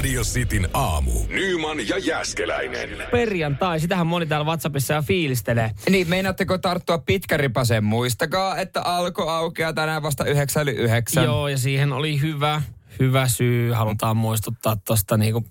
[0.00, 1.12] Radio Cityn aamu.
[1.28, 2.88] Nyman ja Jäskeläinen.
[3.10, 5.70] Perjantai, sitähän moni täällä WhatsAppissa ja fiilistelee.
[5.90, 7.84] Niin, meinaatteko tarttua pitkäripaseen?
[7.84, 11.24] Muistakaa, että alko aukeaa tänään vasta 9 yli 9.
[11.24, 12.62] Joo, ja siihen oli hyvä,
[12.98, 13.72] hyvä syy.
[13.72, 15.44] Halutaan muistuttaa tuosta niinku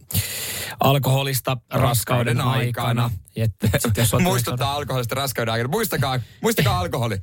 [0.80, 1.90] alkoholista raskauden,
[2.38, 3.04] Raskauden aikana.
[3.04, 3.12] aikana.
[3.36, 5.70] Et, jos Muistuttaa alkoholista raskauden aikana.
[5.72, 7.18] Muistakaa, muistakaa alkoholi.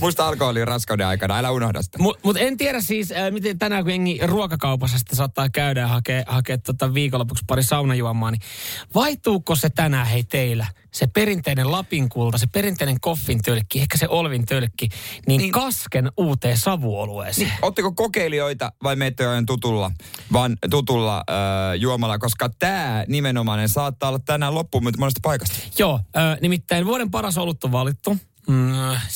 [0.00, 1.98] Muista alkoholi raskauden aikana, älä unohda sitä.
[1.98, 5.88] Mutta mut en tiedä siis, äh, miten tänään kun jengi ruokakaupassa sitten saattaa käydä ja
[5.88, 8.40] hakea, hakea tota viikonlopuksi pari saunajuomaa, niin
[8.94, 10.66] vaihtuuko se tänään hei teillä?
[10.90, 14.88] Se perinteinen Lapin kulta, se perinteinen koffin tölkki, ehkä se olvin tölkki,
[15.26, 15.52] niin, Niin.
[15.52, 17.48] kasken uuteen savuolueeseen.
[17.48, 17.58] Niin.
[17.62, 19.90] Ootteko kokeilijoita vai jo tutulla,
[20.32, 21.24] vaan tutulla äh,
[21.78, 25.58] juomalla, koska tämä nimenomainen saattaa olla tänään loppuun monesta paikasta.
[25.78, 28.16] Joo, äh, nimittäin vuoden paras olut on valittu.
[28.48, 28.72] Mm,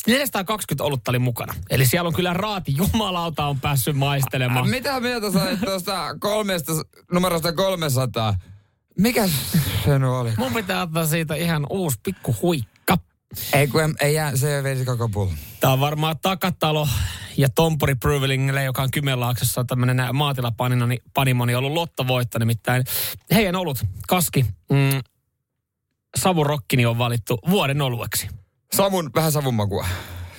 [0.06, 1.54] 420 olutta oli mukana.
[1.70, 4.64] Eli siellä on kyllä raati, jumalauta on päässyt maistelemaan.
[4.64, 6.72] Äh, mitä mieltä sä tuosta kolmesta,
[7.12, 8.34] numerosta 300?
[8.98, 9.28] Mikä
[9.84, 10.32] se oli?
[10.38, 12.98] Mun pitää ottaa siitä ihan uusi pikku huikka.
[13.52, 15.32] Ei kun en- ei jää, se veisi koko pullo.
[15.60, 16.88] Tämä on varmaan Takatalo
[17.36, 22.84] ja Tompori Brewingille, joka on Kymenlaaksossa tämmöinen maatilapanimo, niin panimo, niin ollut lottovoitto nimittäin.
[23.34, 25.00] Heidän olut, kaski, mm,
[26.16, 28.28] savurokkini on valittu vuoden olueksi.
[28.76, 29.86] Savun, vähän savun makua.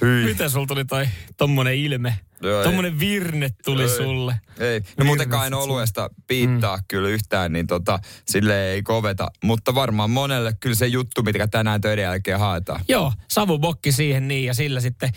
[0.01, 0.25] Hyi.
[0.25, 2.19] Miten sulla tuli toi tommonen ilme?
[2.41, 2.63] Joo, ei.
[2.63, 3.89] tommonen virne tuli Ei.
[3.89, 4.39] sulle.
[4.59, 4.81] Ei.
[4.97, 6.83] No muutenkaan en oluesta piittaa mm.
[6.88, 9.31] kyllä yhtään, niin tota, sille ei koveta.
[9.43, 12.81] Mutta varmaan monelle kyllä se juttu, mitä tänään töiden jälkeen haetaan.
[12.88, 15.11] Joo, savubokki siihen niin ja sillä sitten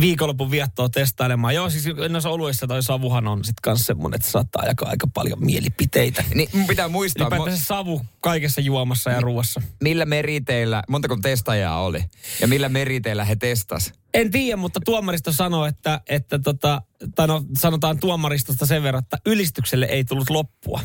[0.00, 1.54] viikonlopun viettoa testailemaan.
[1.54, 5.06] Joo, siis noissa oluissa toi savuhan on sitten kanssa semmoinen, että se saattaa jakaa aika
[5.14, 6.24] paljon mielipiteitä.
[6.34, 9.62] Niin mun pitää muistaa, Ylipäätään se savu kaikessa juomassa ja ruuassa.
[9.82, 12.04] millä meriteillä, montako testajaa oli?
[12.40, 13.92] Ja millä meriteillä he testas?
[14.14, 16.82] En tiedä, mutta tuomaristo sanoi, että, että tota,
[17.14, 20.80] tai no, sanotaan tuomaristosta sen verran, että ylistykselle ei tullut loppua.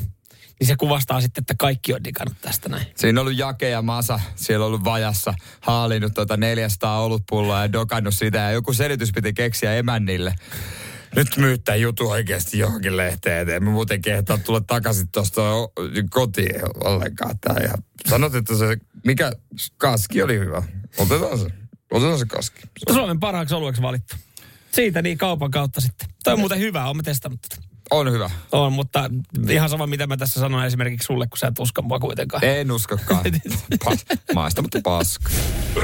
[0.60, 2.88] Niin se kuvastaa sitten, että kaikki on digannut tästä näin.
[2.96, 7.72] Siinä on ollut Jake ja Masa, siellä on ollut vajassa, haalinnut tuota 400 olutpulloa ja
[7.72, 10.36] dokannut sitä ja joku selitys piti keksiä emännille.
[11.16, 15.42] Nyt myyttää jutu oikeasti johonkin lehteen, että emme muuten kehtaa tulla takaisin tuosta
[16.10, 17.40] kotiin ollenkaan.
[17.40, 17.58] Tää.
[17.64, 17.74] Ja
[18.10, 19.32] sanot, että se, mikä
[19.78, 20.64] kaski oli hyvä.
[20.98, 21.46] Otetaan se.
[21.92, 22.62] Otetaan se kaski.
[22.94, 24.16] Suomen parhaaksi olueeksi valittu.
[24.72, 26.08] Siitä niin kaupan kautta sitten.
[26.24, 27.62] Toi on muuten hyvä, olemme testannut tätä.
[27.92, 28.30] On hyvä.
[28.52, 29.10] On, mutta
[29.50, 32.44] ihan sama mitä mä tässä sanon esimerkiksi sulle, kun sä et usko mua kuitenkaan.
[32.44, 33.24] En uskokaan.
[33.86, 35.30] Pas, maista, mutta paska.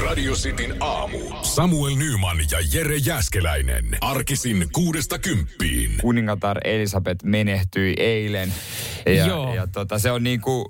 [0.04, 1.20] Radio Cityn aamu.
[1.42, 3.98] Samuel Nyman ja Jere Jäskeläinen.
[4.02, 5.92] Arkisin kuudesta kymppiin.
[6.02, 8.54] kuningatar Elisabeth menehtyi eilen.
[9.06, 9.56] Ja, Joo.
[9.56, 10.66] ja tota, se on niin kuin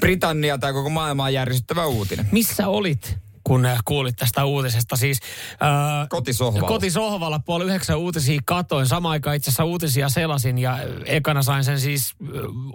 [0.00, 2.28] Britannia tai koko maailmaa järjestettävä uutinen.
[2.32, 4.96] Missä olit, kun äh, kuulit tästä uutisesta?
[4.96, 5.20] Siis,
[5.52, 6.68] äh, Kotisohvalla.
[6.68, 8.86] Kotisohvalla puoli yhdeksän uutisia katoin.
[8.86, 12.14] Samaan aikaan itse asiassa uutisia selasin ja äh, ekana sain sen siis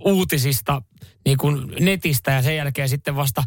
[0.06, 0.82] uutisista
[1.26, 3.44] niin kuin netistä ja sen jälkeen sitten vasta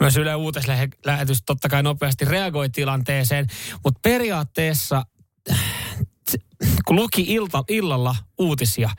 [0.00, 3.46] myös Yle Uutislähetys totta kai nopeasti reagoi tilanteeseen.
[3.84, 5.02] Mutta periaatteessa
[6.84, 8.90] kun luki ilta, illalla uutisia,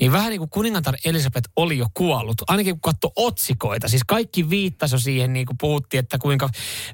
[0.00, 2.42] niin vähän niin kuin kuningatar Elisabeth oli jo kuollut.
[2.48, 3.88] Ainakin kun katsoi otsikoita.
[3.88, 6.48] Siis kaikki viittasi jo siihen, niin kuin puhuttiin, että kuinka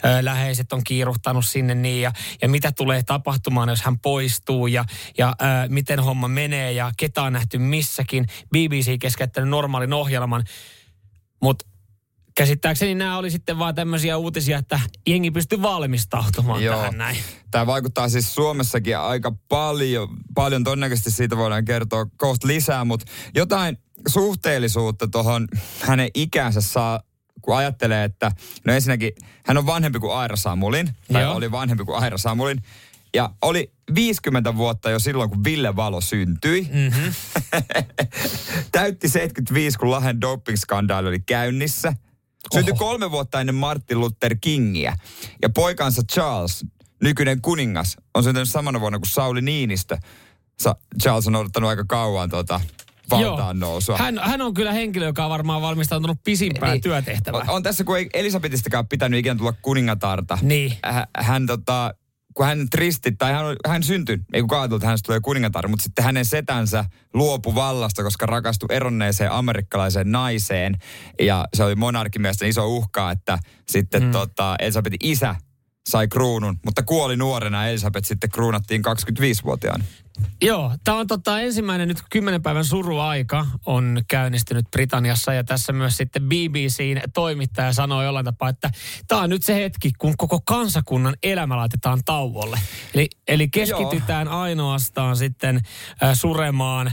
[0.05, 2.13] ö, läheiset on kiiruhtanut sinne niin ja,
[2.43, 4.85] ja mitä tulee tapahtumaan, jos hän poistuu ja,
[5.19, 8.27] ja ö, miten homma menee ja ketä on nähty missäkin.
[8.51, 10.45] BBC keskeyttänyt normaalin ohjelman.
[11.43, 11.67] Mutta
[12.37, 16.77] käsittääkseni nämä oli sitten vaan tämmöisiä uutisia, että jengi pystyi valmistautumaan Joo.
[16.77, 17.17] tähän näin.
[17.51, 23.79] Tämä vaikuttaa siis Suomessakin aika paljon, paljon todennäköisesti siitä voidaan kertoa kohta lisää, mutta jotain
[24.09, 25.49] suhteellisuutta tuohon
[25.81, 27.01] hänen ikänsä saa,
[27.43, 28.33] kun ajattelee, että
[28.67, 29.13] no ensinnäkin
[29.47, 31.35] hän on vanhempi kuin Aira Samulin, tai Joo.
[31.35, 32.63] oli vanhempi kuin Aira Samulin,
[33.15, 36.69] ja oli 50 vuotta jo silloin, kun Ville Valo syntyi.
[36.73, 37.15] Mm-hmm.
[38.73, 41.95] Täytti 75, kun Lahden doping-skandaali oli käynnissä.
[42.53, 44.97] Syntyi kolme vuotta ennen Martin Luther Kingiä.
[45.43, 46.65] Ja poikansa Charles,
[47.03, 49.99] nykyinen kuningas, on syntynyt samana vuonna kuin Sauli Niinistö.
[50.63, 52.61] Sa- Charles on odottanut aika kauan tuota
[53.11, 53.97] valtaan nousua.
[53.97, 56.83] Hän, hän on kyllä henkilö, joka on varmaan valmistautunut pisimpään niin.
[56.83, 57.49] työtehtävään.
[57.51, 60.39] On, on tässä, kun ei Elisabetistakaan pitänyt ikinä tulla kuningatarta.
[60.43, 60.73] Niin.
[60.85, 61.95] Hä- Hän tota,
[62.35, 65.83] kun hän tristi, tai hän, hän syntyi, ei kun kaatui, että hänestä tulee kuningatar, mutta
[65.83, 66.85] sitten hänen setänsä
[67.15, 70.77] luopu vallasta, koska rakastui eronneeseen amerikkalaiseen naiseen.
[71.21, 73.39] Ja se oli monarkin mielestä iso uhka, että
[73.69, 74.11] sitten mm.
[74.11, 75.35] tota, Elisabetin isä
[75.89, 77.69] sai kruunun, mutta kuoli nuorena.
[77.69, 79.85] Elisabeth sitten kruunattiin 25-vuotiaana.
[80.43, 85.97] Joo, tämä on tota, ensimmäinen nyt kymmenen päivän suruaika on käynnistynyt Britanniassa ja tässä myös
[85.97, 88.71] sitten BBCn toimittaja sanoi jollain tapaa, että
[89.09, 92.59] tämä on nyt se hetki, kun koko kansakunnan elämä laitetaan tauolle.
[92.95, 94.41] Eli, eli keskitytään Joo.
[94.41, 95.61] ainoastaan sitten
[96.03, 96.93] äh, suremaan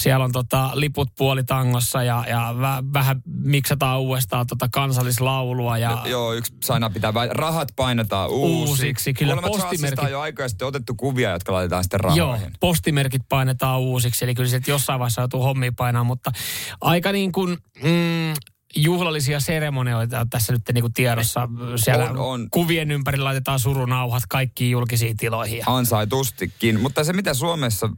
[0.00, 5.78] siellä on tota liput puolitangossa ja, ja vä, vähän miksataan uudestaan tota kansallislaulua.
[5.78, 5.90] Ja...
[5.90, 8.70] Jo, joo, yksi sana pitää vai Rahat painetaan uusiksi.
[8.70, 9.98] uusiksi kyllä Kuulemma postimerkit...
[9.98, 12.42] on jo aikoja sitten otettu kuvia, jotka laitetaan sitten rahoihin.
[12.42, 14.24] Joo, postimerkit painetaan uusiksi.
[14.24, 16.32] Eli kyllä se jossain vaiheessa joutuu hommiin painaa, mutta
[16.80, 17.58] aika niin kuin...
[17.82, 18.34] Mm,
[18.76, 21.48] juhlallisia seremonioita tässä nyt niin kuin tiedossa.
[21.76, 22.48] Siellä on, on.
[22.50, 25.62] kuvien ympärillä laitetaan surunauhat kaikkiin julkisiin tiloihin.
[25.66, 26.80] Ansaitustikin.
[26.80, 27.90] Mutta se, mitä Suomessa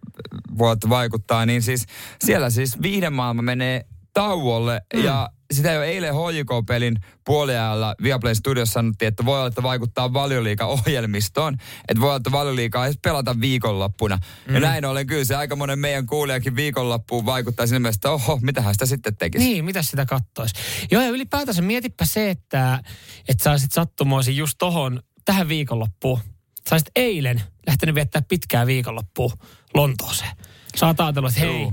[0.58, 1.86] voi vaikuttaa, niin siis
[2.20, 5.04] siellä siis viihdemaailma menee tauolle mm.
[5.04, 11.54] ja sitä jo eilen HJK-pelin puoliajalla Viaplay Studios sanottiin, että voi olla, että vaikuttaa valioliika-ohjelmistoon.
[11.88, 14.18] Että voi olla, että valioliikaa ei pelata viikonloppuna.
[14.48, 14.54] Mm.
[14.54, 18.38] Ja näin ollen kyllä se aika monen meidän kuulijakin viikonloppuun vaikuttaa sinne mielessä, että oho,
[18.42, 19.44] mitä sitä sitten tekisi.
[19.44, 20.54] Niin, mitä sitä kattoisi.
[20.90, 22.80] Joo, ja ylipäätänsä mietipä se, että,
[23.28, 26.20] että saisit sattumoisin just tohon, tähän viikonloppuun.
[26.68, 29.32] Saisit eilen lähtenyt viettää pitkää viikonloppua
[29.74, 30.36] Lontooseen.
[30.76, 31.72] Sä oot ajatellut, että hei, Joo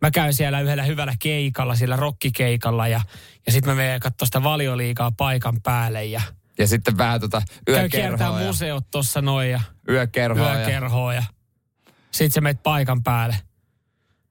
[0.00, 3.00] mä käyn siellä yhdellä hyvällä keikalla, siellä rokkikeikalla ja,
[3.46, 6.20] ja sitten mä menen katsoa sitä valioliikaa paikan päälle ja
[6.58, 8.18] ja sitten vähän tota yökerhoa.
[8.18, 10.54] Käy museot tuossa noin ja yökerhoa.
[10.54, 11.24] Yökerhoa ja, ja
[12.10, 13.36] sitten sä menet paikan päälle.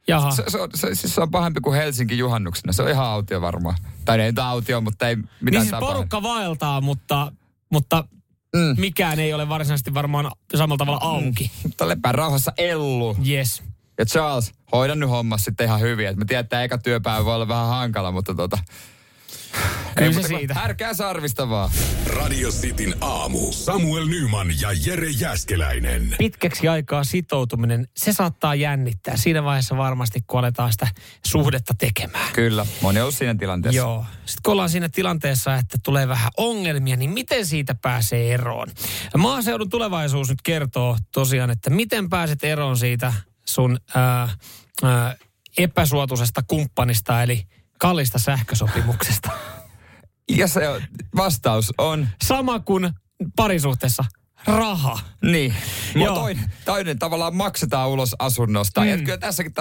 [0.07, 0.31] Jaha.
[0.31, 2.73] Se, se, on, se, siis se on pahempi kuin Helsinki juhannuksena.
[2.73, 3.77] Se on ihan autio varmaan.
[4.05, 7.31] Tai ei autio, mutta ei mitään niin siis porukka vaeltaa, mutta,
[7.71, 8.03] mutta
[8.55, 8.81] mm.
[8.81, 11.43] mikään ei ole varsinaisesti varmaan samalla tavalla auki.
[11.43, 11.59] Mm.
[11.63, 13.17] Mutta lepää rauhassa Ellu.
[13.27, 13.63] Yes.
[13.99, 16.07] Ja Charles, hoidan nyt hommas sitten ihan hyvin.
[16.07, 18.57] Et mä tiedän, että eka työpäivä voi olla vähän hankala, mutta tota...
[19.95, 20.53] Kyllä se siitä.
[20.53, 21.69] Härkää sarvista vaan.
[22.05, 23.51] Radio Cityn aamu.
[23.51, 26.15] Samuel Nyman ja Jere Jäskeläinen.
[26.17, 29.17] Pitkäksi aikaa sitoutuminen, se saattaa jännittää.
[29.17, 30.87] Siinä vaiheessa varmasti, kun aletaan sitä
[31.25, 32.33] suhdetta tekemään.
[32.33, 33.77] Kyllä, moni on siinä tilanteessa.
[33.77, 34.05] Joo.
[34.25, 38.67] Sitten kun ollaan siinä tilanteessa, että tulee vähän ongelmia, niin miten siitä pääsee eroon?
[39.17, 43.13] Maaseudun tulevaisuus nyt kertoo tosiaan, että miten pääset eroon siitä
[43.49, 44.29] sun ää,
[44.83, 45.15] ää,
[45.57, 47.43] epäsuotuisesta kumppanista, eli
[47.79, 49.29] kallista sähkösopimuksesta?
[50.29, 50.61] Ja se
[51.15, 52.07] vastaus on...
[52.23, 52.89] Sama kuin
[53.35, 54.05] parisuhteessa
[54.47, 54.99] raha.
[55.21, 55.55] Niin.
[55.95, 56.15] Joo.
[56.15, 58.81] Toinen, toinen tavallaan maksetaan ulos asunnosta.
[58.81, 58.87] Mm.
[58.87, 59.53] Ja kyllä tässäkin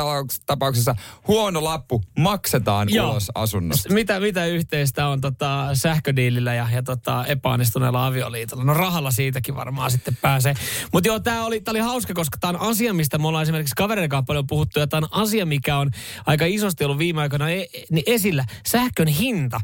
[0.46, 0.96] tapauksessa
[1.28, 3.10] huono lappu maksetaan Joo.
[3.10, 3.94] ulos asunnosta.
[3.94, 8.64] Mitä, mitä yhteistä on tota, sähködiilillä ja, ja tota, epäonnistuneella avioliitolla?
[8.64, 10.54] No rahalla siitäkin varmaan sitten pääsee.
[10.92, 14.10] Mutta joo, tämä oli, oli hauska, koska tämä on asia, mistä me ollaan esimerkiksi kavereiden
[14.10, 14.80] kanssa paljon puhuttu.
[14.80, 15.90] Ja tämä on asia, mikä on
[16.26, 18.44] aika isosti ollut viime aikoina e, niin esillä.
[18.66, 19.60] Sähkön hinta.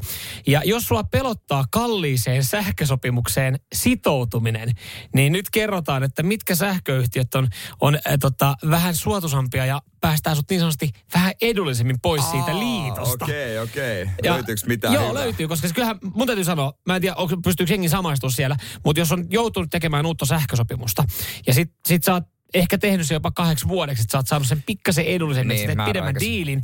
[0.47, 4.71] Ja jos sua pelottaa kalliiseen sähkösopimukseen sitoutuminen,
[5.13, 7.47] niin nyt kerrotaan, että mitkä sähköyhtiöt on,
[7.81, 12.59] on äh, tota, vähän suotusampia ja päästään sut niin sanotusti vähän edullisemmin pois Aa, siitä
[12.59, 13.25] liitosta.
[13.25, 14.03] Okei, okay, okei.
[14.03, 14.31] Okay.
[14.31, 15.23] Löytyykö mitään Joo, hyvää?
[15.23, 18.55] löytyy, koska kyllähän mun täytyy sanoa, mä en tiedä, pystyykö hengi samaistua siellä,
[18.85, 21.03] mutta jos on joutunut tekemään uutta sähkösopimusta
[21.47, 22.23] ja sit, sit sä oot
[22.53, 25.85] ehkä tehnyt se jopa kahdeksi vuodeksi, että sä oot saanut sen pikkasen edullisemmin, niin, että
[25.85, 26.63] pidemmän diilin,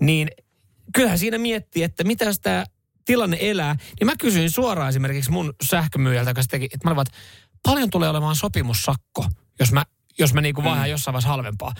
[0.00, 0.28] niin
[0.94, 2.64] kyllähän siinä miettii, että mitä tämä
[3.04, 3.76] tilanne elää.
[4.00, 7.18] Niin mä kysyin suoraan esimerkiksi mun sähkömyyjältä, joka teki, että mä olin, että
[7.62, 9.26] paljon tulee olemaan sopimussakko,
[9.60, 9.84] jos mä
[10.20, 10.90] jos mä niinku vaihdan mm.
[10.90, 11.72] jossain vaiheessa halvempaa.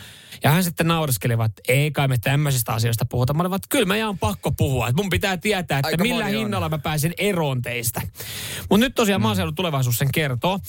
[0.45, 3.35] Ja hän sitten naureskeli, että ei kai me tämmöisistä asioista puhuta.
[3.35, 4.89] Mä olin, että kyllä mä on pakko puhua.
[4.89, 6.71] Että mun pitää tietää, että Aika millä hinnalla on.
[6.71, 8.01] mä pääsen eroon teistä.
[8.71, 9.23] Mutta nyt tosiaan mm.
[9.23, 10.61] maaseudun tulevaisuus sen kertoo.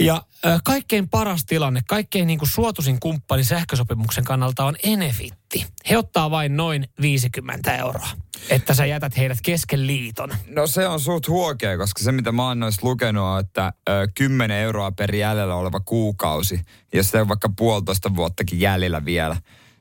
[0.00, 5.66] Ja äh, kaikkein paras tilanne, kaikkein niin kuin suotuisin kumppani sähkösopimuksen kannalta on Enefitti.
[5.90, 8.08] He ottaa vain noin 50 euroa,
[8.50, 10.30] että sä jätät heidät kesken liiton.
[10.46, 14.08] No se on suht huokea, koska se mitä mä oon noista lukenut on, että ö,
[14.14, 16.60] 10 euroa per jäljellä oleva kuukausi,
[16.94, 19.36] ja se on vaikka puolitoista vuottakin jäljellä vielä,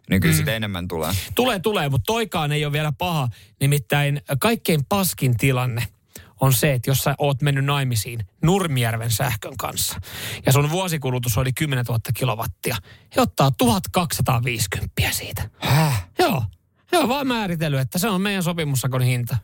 [0.09, 0.37] niin kyllä mm.
[0.37, 1.11] sitä enemmän tulee.
[1.35, 3.27] Tulee, tulee, mutta toikaan ei ole vielä paha.
[3.61, 5.87] Nimittäin kaikkein paskin tilanne–
[6.41, 10.01] on se, että jos sä oot mennyt naimisiin Nurmijärven sähkön kanssa
[10.45, 12.75] ja sun vuosikulutus oli 10 000 kilowattia,
[13.15, 15.49] he ottaa 1250 siitä.
[15.59, 16.07] Häh?
[16.19, 16.43] Joo.
[16.91, 19.37] Joo, vaan määritellyt, että se on meidän sopimussakon hinta.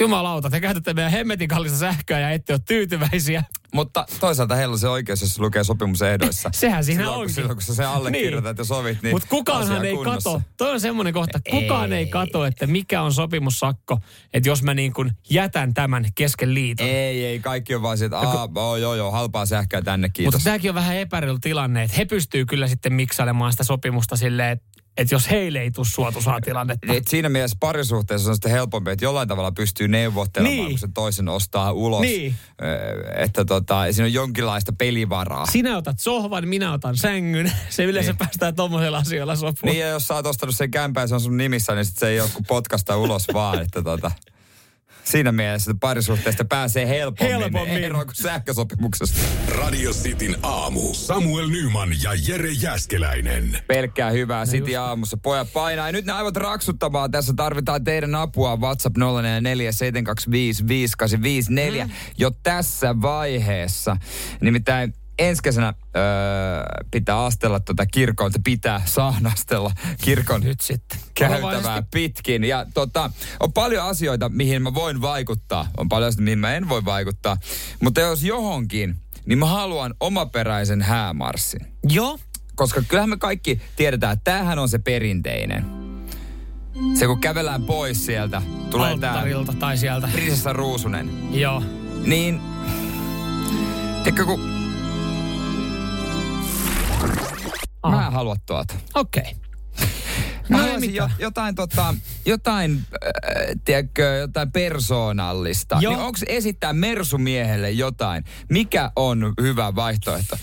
[0.00, 3.44] Jumalauta, te käytätte meidän hemmetin kallista sähköä ja ette ole tyytyväisiä.
[3.74, 6.50] Mutta toisaalta heillä on se oikeus, jos se lukee sopimusehdoissa.
[6.54, 7.34] Sehän siinä silloin, kun, onkin.
[7.34, 8.60] silloin, kun sä se allekirjoitat niin.
[8.60, 10.30] ja sovit, niin Mutta kukaanhan asia ei kunnossa.
[10.30, 11.98] kato, toi on semmoinen kohta, kukaan ei.
[11.98, 12.06] Ei.
[12.06, 13.98] kato, että mikä on sopimussakko,
[14.34, 16.86] että jos mä niin kuin jätän tämän kesken liiton.
[16.86, 20.34] Ei, ei, kaikki on vaan se, että Aa, oh, joo, joo, halpaa sähköä tänne, kiitos.
[20.34, 24.50] Mutta tämäkin on vähän epäreilu tilanne, että he pystyy kyllä sitten miksailemaan sitä sopimusta silleen,
[24.50, 26.92] että, että jos heille ei tule suotuisaa tilannetta.
[26.92, 30.68] Et siinä mielessä parisuhteessa on sitten helpompi, että jollain tavalla pystyy neuvottelemaan, Niin.
[30.70, 32.00] kun se toisen ostaa ulos.
[32.00, 32.34] Niin.
[33.16, 35.46] Että tota, siinä on jonkinlaista pelivaraa.
[35.46, 37.52] Sinä otat sohvan, minä otan sängyn.
[37.70, 38.18] Se yleensä Niin.
[38.18, 39.54] päästään tuommoisella asioilla sopuun.
[39.72, 41.98] Niin ja jos sä oot ostanut sen kämpää ja se on sun nimissä, niin sit
[41.98, 43.60] se ei ole kuin potkasta ulos vaan.
[43.62, 44.10] Että tota,
[45.04, 47.84] siinä mielessä että parisuhteesta pääsee helpommin, Helpommin.
[47.84, 49.20] eroon kuin sähkösopimuksesta.
[49.58, 50.94] Radio Cityn aamu.
[50.94, 53.58] Samuel Nyman ja Jere Jäskeläinen.
[53.66, 55.16] Pelkkää hyvää City aamussa.
[55.16, 55.88] Pojat painaa.
[55.88, 57.10] Ja nyt ne aivot raksuttamaan.
[57.10, 58.56] Tässä tarvitaan teidän apua.
[58.56, 59.00] WhatsApp 0447255854
[62.18, 63.96] jo tässä vaiheessa.
[64.40, 66.02] Nimittäin ensi kesänä öö,
[66.90, 69.70] pitää astella tuota kirkon, että pitää saanastella
[70.02, 70.98] kirkon Nyt sitten.
[71.14, 72.44] käytävää pitkin.
[72.44, 75.68] Ja tota, on paljon asioita, mihin mä voin vaikuttaa.
[75.76, 77.36] On paljon asioita, mihin mä en voi vaikuttaa.
[77.82, 81.66] Mutta jos johonkin, niin mä haluan omaperäisen häämarssin.
[81.88, 82.18] Joo.
[82.54, 85.64] Koska kyllähän me kaikki tiedetään, että tämähän on se perinteinen.
[86.94, 90.08] Se kun kävellään pois sieltä, tulee tää Alttarilta tai sieltä.
[90.12, 91.34] prinsessa Ruusunen.
[91.40, 91.62] Joo.
[92.06, 92.40] Niin,
[94.02, 94.53] tiedätkö kun...
[97.90, 98.74] Mä en halua tuota.
[98.94, 99.22] Okei.
[99.22, 99.34] Okay.
[100.48, 101.94] Mä No haluaisin jo, jotain, tota,
[102.26, 103.10] jotain, äh,
[103.64, 105.78] tiedätkö, jotain persoonallista.
[105.80, 105.92] Joo.
[105.92, 108.24] Niin onko esittää Mersumiehelle jotain?
[108.50, 110.38] Mikä on hyvä vaihtoehto?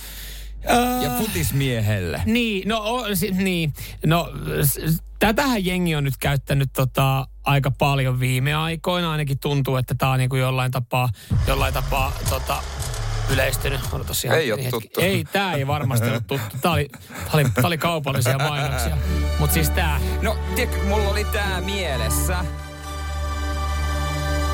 [1.03, 2.21] Ja futismiehelle.
[2.25, 3.73] Niin, no, o, si, niin,
[4.05, 4.29] no
[4.63, 9.11] s- tätähän jengi on nyt käyttänyt tota, aika paljon viime aikoina.
[9.11, 11.09] Ainakin tuntuu, että tämä on niinku jollain tapaa,
[11.47, 12.63] jollain tapaa tota,
[13.31, 13.79] yleistynyt.
[13.91, 14.71] Odotas ihan Ei oo hetki.
[14.71, 15.01] tuttu.
[15.01, 16.57] Ei, tämä ei varmasti ole tuttu.
[16.61, 18.97] Tämä oli, tää oli, tää oli kaupallisia mainoksia.
[19.39, 22.37] Mutta siis tämä, No, tiedätkö, mulla oli tää mielessä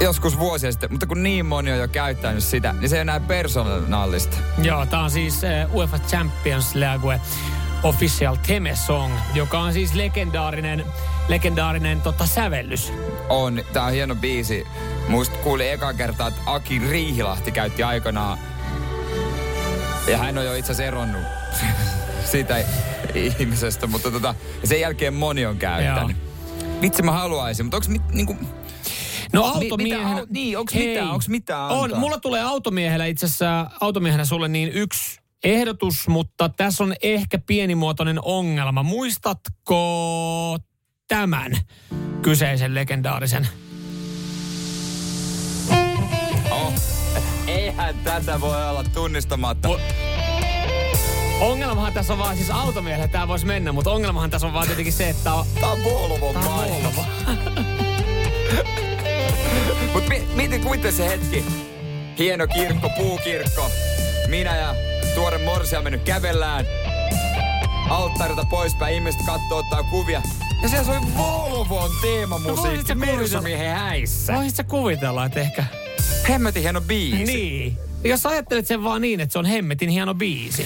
[0.01, 3.19] joskus vuosia sitten, mutta kun niin moni on jo käyttänyt sitä, niin se ei enää
[3.19, 4.37] persoonallista.
[4.57, 7.19] joo, tämä on siis uh, UEFA Champions League
[7.83, 10.85] Official Theme Song, joka on siis legendaarinen,
[11.27, 12.93] legendaarinen tota, sävellys.
[13.29, 14.67] On, tää on hieno biisi.
[15.07, 18.37] Muista kuulin eka kertaa, että Aki Riihilahti käytti aikanaan,
[20.07, 21.21] ja hän on jo itse asiassa eronnut
[22.31, 22.65] siitä
[23.15, 26.17] ihmisestä, mutta tota, sen jälkeen moni on käyttänyt.
[26.81, 28.35] Vitsi mä haluaisin, mutta mit, niinku,
[29.33, 30.09] No Mi- automiehenä...
[30.09, 31.77] mitä au- niin, Hei, mitään- onks mitään antaa?
[31.79, 37.37] On, mulla tulee automiehenä itse asiassa, automiehenä sulle niin yksi ehdotus, mutta tässä on ehkä
[37.37, 38.83] pienimuotoinen ongelma.
[38.83, 40.57] Muistatko
[41.07, 41.51] tämän
[42.21, 43.47] kyseisen legendaarisen?
[47.79, 49.67] Eihän tätä voi olla tunnistamatta.
[49.67, 49.79] Mu-
[51.41, 54.93] Ongelmahan tässä on vaan, siis automiehellä tämä voisi mennä, mutta ongelmahan tässä on vaan tietenkin
[54.93, 56.43] se, että on, Tää on Tää.
[56.43, 57.05] Volvo.
[59.93, 61.45] Mut mi- mietin kuitenkin se hetki.
[62.19, 63.71] Hieno kirkko, puukirkko.
[64.27, 64.75] Minä ja
[65.15, 66.65] tuore morsia mennyt kävellään.
[67.89, 70.21] Alttarilta poispäin, ihmiset kattoo, ottaa kuvia.
[70.63, 73.17] Ja siellä soi Volvon No teemamusiikki kuvitella?
[73.17, 74.33] Mersumiehen häissä.
[74.33, 75.63] voisit sä kuvitella, että ehkä...
[76.29, 77.23] Hemmetin hieno biisi.
[77.23, 77.77] Niin.
[78.03, 80.65] Jos ajattelet sen vaan niin, että se on hemmetin hieno biisi.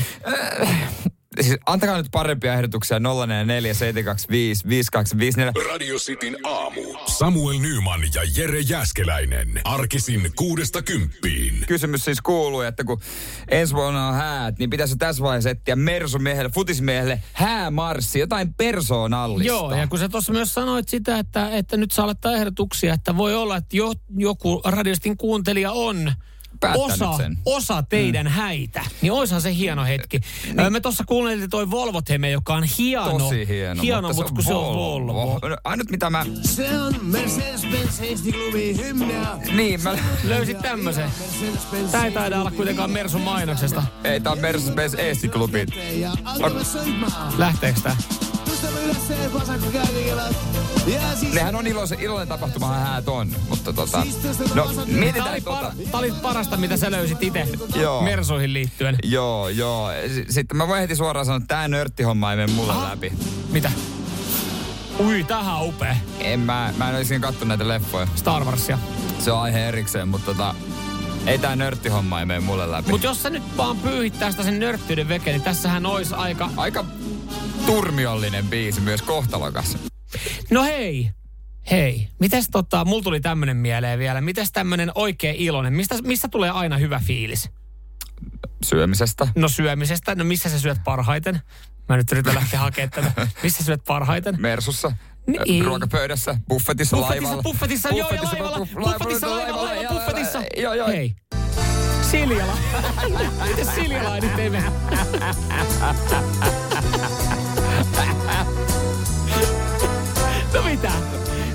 [1.39, 5.73] Siis antakaa nyt parempia ehdotuksia 044 725 5254.
[5.73, 6.81] Radio Cityn aamu.
[7.05, 9.61] Samuel Nyman ja Jere Jäskeläinen.
[9.63, 11.63] Arkisin kuudesta kymppiin.
[11.67, 13.01] Kysymys siis kuuluu, että kun
[13.47, 19.47] ensi vuonna on häät, niin pitäisi tässä vaiheessa etsiä Mersumiehelle, futismiehelle häämarssi, jotain persoonallista.
[19.47, 23.17] Joo, ja kun sä tuossa myös sanoit sitä, että, että nyt saa laittaa ehdotuksia, että
[23.17, 26.13] voi olla, että jo, joku radiostin kuuntelija on
[26.61, 27.37] Päättänyt osa, sen.
[27.45, 28.31] osa teidän mm.
[28.31, 30.19] häitä, niin oishan se hieno hetki.
[30.45, 30.73] Niin.
[30.73, 33.19] Me tuossa kuunneltiin toi Volvo-teme, joka on hieno.
[33.19, 35.39] Tosi hieno, hieno mutta, kun se on Volvo.
[35.49, 36.25] No, ainut mitä mä...
[36.41, 37.91] Se on Mercedes-Benz.
[39.55, 39.97] Niin, mä...
[40.23, 41.09] Löysit tämmöisen.
[41.91, 43.83] Tää ei taida olla kuitenkaan Mersun mainoksesta.
[44.03, 45.65] Ei, tää on Mercedes-Benz Eesti-klubi.
[47.37, 47.95] Lähteekö tää?
[50.87, 51.33] Ja siis...
[51.33, 53.29] Nehän on iloinen, iloinen tapahtuma, häät on.
[53.49, 54.03] Mutta tota...
[54.55, 55.61] No, Tää mietitään oli, tota...
[55.61, 58.01] par, tää oli parasta, mitä sä löysit itse Joo.
[58.01, 58.95] Mersuihin liittyen.
[59.03, 59.89] Joo, joo.
[60.07, 62.89] S- Sitten mä voin heti suoraan sanoa, että tää nörttihomma ei mene mulle Aha.
[62.89, 63.13] läpi.
[63.49, 63.71] Mitä?
[64.99, 65.95] Ui, tähän on upea.
[66.19, 68.07] En mä, mä en olisi kattonut näitä leffoja.
[68.15, 68.79] Star Warsia.
[69.19, 70.55] Se on aihe erikseen, mutta tota...
[71.25, 72.91] Ei tää nörttihomma ei mene mulle läpi.
[72.91, 76.49] Mutta jos sä nyt vaan pyyhittää sitä sen nörttyyden veke, niin tässähän olisi aika...
[76.57, 76.85] Aika
[77.65, 79.77] turmiollinen biisi, myös kohtalokas.
[80.51, 81.11] No hei!
[81.71, 84.21] Hei, mitäs tota, mulla tuli tämmönen mieleen vielä.
[84.21, 87.49] Mitäs tämmönen oikein iloinen, mistä, missä tulee aina hyvä fiilis?
[88.65, 89.27] Syömisestä.
[89.35, 91.41] No syömisestä, no missä sä syöt parhaiten?
[91.89, 93.27] Mä nyt yritän lähteä hakemaan tätä.
[93.43, 94.35] Missä syöt parhaiten?
[94.41, 94.91] Mersussa.
[95.45, 95.65] Niin.
[95.65, 97.43] Ruokapöydässä, buffetissa, Buffetissa, laivalla.
[97.43, 100.41] buffetissa, joo, ja laivalla, buffetissa, laivalla, laivalla, buffetissa.
[100.57, 100.87] Joo, joo.
[100.87, 101.15] Hei.
[102.11, 102.53] Siljala.
[103.47, 104.63] Miten Siljalainen teve?
[110.53, 110.91] no mitä?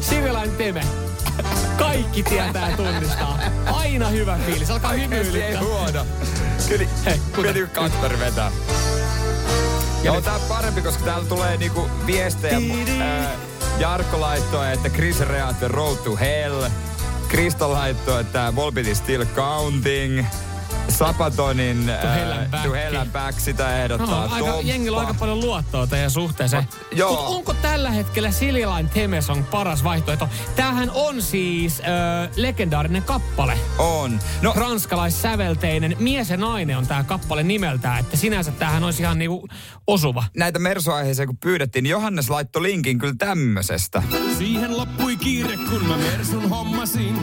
[0.00, 0.82] Siljalainen teve.
[1.78, 3.38] Kaikki tietää ja tunnistaa.
[3.66, 4.70] Aina hyvä fiilis.
[4.70, 5.62] Alkaa Oikeesti ei hymyilyttää.
[5.64, 6.06] huono.
[6.68, 8.52] Kyllä, Hei, kun Kasper vetää.
[10.02, 12.58] Ja on tää parempi, koska täällä tulee niinku viestejä.
[13.00, 13.30] Ää,
[13.78, 16.64] Jarkko laittoi, että Chris Reat The Road to Hell.
[17.28, 20.24] Krista laittoi, että Volbit is still counting.
[20.88, 21.86] Sapatonin
[22.62, 23.40] To Hell and Back.
[23.40, 24.26] sitä ehdottaa.
[24.26, 24.62] No, aika, Tomppa.
[24.68, 26.68] jengillä on aika paljon luottoa teidän suhteeseen.
[26.92, 27.10] joo.
[27.12, 30.28] Mut onko tällä hetkellä Siljalain Temesong paras vaihtoehto?
[30.56, 31.82] Tämähän on siis ö,
[32.36, 33.58] legendaarinen kappale.
[33.78, 34.18] On.
[34.42, 39.48] No, Ranskalaissävelteinen Mies ja nainen on tämä kappale nimeltään, että sinänsä tämähän olisi ihan niinku
[39.86, 40.24] osuva.
[40.36, 44.02] näitä Mersu-aiheeseen kun pyydettiin, niin Johannes laittoi linkin kyllä tämmöisestä.
[44.38, 47.18] Siihen loppui kiire, kun mä Mersun hommasin.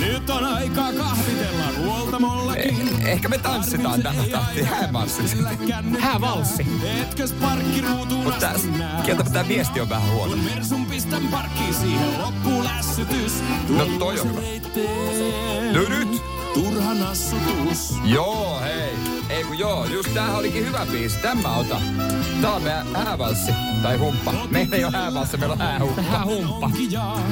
[0.00, 1.27] Nyt on aikaa huoltamollakin.
[1.27, 1.27] Eh,
[3.12, 4.66] ehkä me tanssitaan tähän tahtiin.
[6.00, 6.66] Häävalssi.
[7.02, 8.50] Etkös parkkiruutuun Mutta
[9.04, 10.30] kieltämättä tämä viesti on vähän huono.
[10.30, 13.32] Kun Mersun pistän parkkiin, siihen loppuu lässytys.
[13.68, 14.40] No toi on hyvä.
[15.72, 16.37] No nyt!
[16.58, 17.94] Turha nassutus.
[18.04, 18.92] Joo, hei.
[19.30, 21.18] Ei kun joo, just tämähän olikin hyvä biisi.
[21.18, 21.80] Tämä ota.
[22.42, 23.52] Tää on meidän häävalssi.
[23.82, 24.32] Tai humppa.
[24.50, 26.02] Meillä ei ole häävalssi, meillä on häähumppa.
[26.02, 26.70] Häähumppa.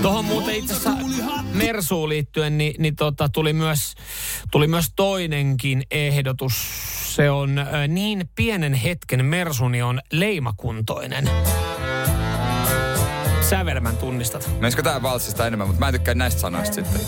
[0.02, 1.04] Tuohon muuten itse asiassa
[1.52, 3.95] Mersuun liittyen, niin, niin tota, tuli, myös,
[4.50, 6.52] tuli myös toinenkin ehdotus.
[7.16, 11.30] Se on niin pienen hetken Mersuni on leimakuntoinen.
[13.40, 14.50] Sävelmän tunnistat.
[14.61, 17.00] Menisikö tää valssista enemmän, mutta mä en tykkää näistä sanoista sitten.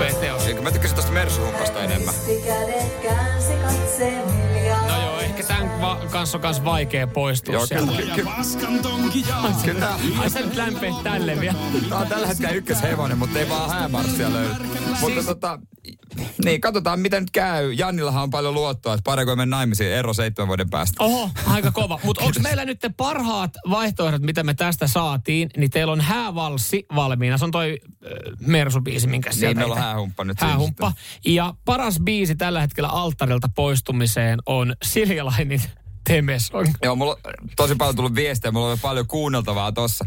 [0.00, 0.46] Upea teos.
[0.46, 2.14] Eikö mä tykkäsin tosta Mersu-humpasta enemmän?
[2.44, 3.52] Kädet käänsi
[5.80, 7.92] va- kanssa on kans vaikea poistua Joo, sieltä.
[7.92, 8.14] kyllä, Ja
[9.64, 9.96] kyllä.
[10.18, 11.58] Ai sä nyt lämpeet tälle vielä.
[11.88, 14.54] tää on tällä hetkellä ykköshevonen, mutta ei vaan häämarssia löydy.
[15.00, 15.58] Mutta tota,
[16.44, 17.72] niin katsotaan mitä nyt käy.
[17.72, 21.04] Jannillahan on paljon luottoa, että kun mennä naimisiin ero seitsemän vuoden päästä.
[21.04, 22.00] Oho, aika kova.
[22.04, 26.86] Mutta onko meillä nyt te parhaat vaihtoehdot, mitä me tästä saatiin, niin teillä on häävalssi
[26.94, 27.38] valmiina.
[27.38, 28.10] Se on toi äh,
[28.46, 29.46] Mersu-biisi, minkä sieltä...
[29.48, 30.92] Niin, meillä on häähumppa nyt Häähumppa.
[31.26, 34.74] Ja paras biisi tällä hetkellä alttarilta poistumiseen on
[36.10, 36.70] Siljalainin Temesong.
[36.82, 40.04] Joo, mulla on tosi paljon tullut viestejä, mulla on paljon kuunneltavaa tossa.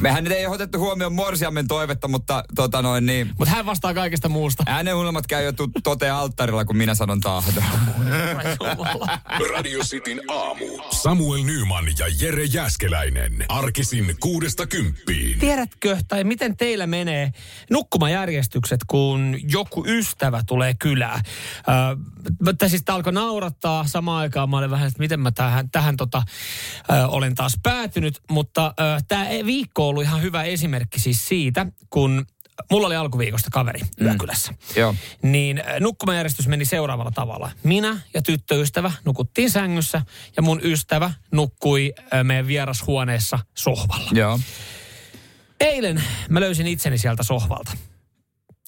[0.00, 3.30] Mehän nyt ei ole otettu huomioon Morsiammen toivetta, mutta tota noin niin.
[3.38, 4.62] Mutta hän vastaa kaikesta muusta.
[4.66, 5.52] Äänen unelmat käy jo
[5.84, 7.64] toteen alttarilla, kun minä sanon tahdon.
[9.52, 10.64] Radio Cityn aamu.
[10.90, 13.44] Samuel Nyman ja Jere Jäskeläinen.
[13.48, 15.38] Arkisin kuudesta kymppiin.
[15.38, 17.32] Tiedätkö, tai miten teillä menee
[17.70, 21.20] nukkumajärjestykset, kun joku ystävä tulee kylään?
[22.58, 24.50] Tai siis tää alkoi naurattaa samaan aikaan.
[24.50, 26.22] Mä olin vähän, että miten mä tähän, tähän tota,
[26.90, 28.20] ö, olen taas päätynyt.
[28.30, 28.74] Mutta
[29.08, 32.26] tämä viikko on ollut ihan hyvä esimerkki siis siitä, kun
[32.70, 34.54] mulla oli alkuviikosta kaveri yökylässä.
[34.76, 34.94] Joo.
[35.22, 37.50] Niin nukkumajärjestys meni seuraavalla tavalla.
[37.62, 40.02] Minä ja tyttöystävä nukuttiin sängyssä
[40.36, 44.10] ja mun ystävä nukkui meidän vierashuoneessa sohvalla.
[44.12, 44.40] Joo.
[45.60, 47.72] Eilen mä löysin itseni sieltä sohvalta.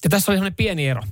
[0.03, 1.03] Ja tässä oli sellainen pieni ero.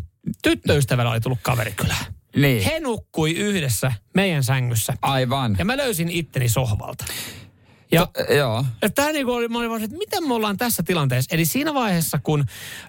[0.44, 2.17] Tyttöystävällä oli tullut kaverikylään.
[2.38, 2.64] Niin.
[2.64, 4.94] He nukkui yhdessä meidän sängyssä.
[5.02, 5.56] Aivan.
[5.60, 7.06] Ja mä löysin itteni sohvalta.
[7.92, 8.66] Ja Joo.
[8.96, 11.36] Tämä niinku oli, mä olin vaan, että miten me ollaan tässä tilanteessa.
[11.36, 12.46] Eli siinä vaiheessa, kun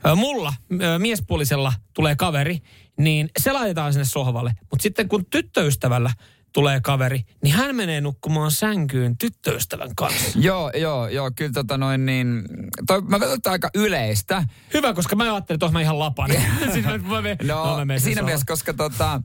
[0.07, 2.59] ö, mulla ö, miespuolisella tulee kaveri,
[2.99, 4.53] niin se laitetaan sinne sohvalle.
[4.61, 6.11] Mutta sitten kun tyttöystävällä
[6.53, 10.39] tulee kaveri, niin hän menee nukkumaan sänkyyn tyttöystävän kanssa.
[10.39, 12.45] Joo, joo, joo, kyllä tota noin niin,
[12.87, 14.45] toi, mä katson, että aika yleistä.
[14.75, 16.31] Hyvä, koska mä ajattelin, että mä ihan lapan.
[16.73, 19.23] siis mä, mä, No, mä siinä mielessä, koska tota,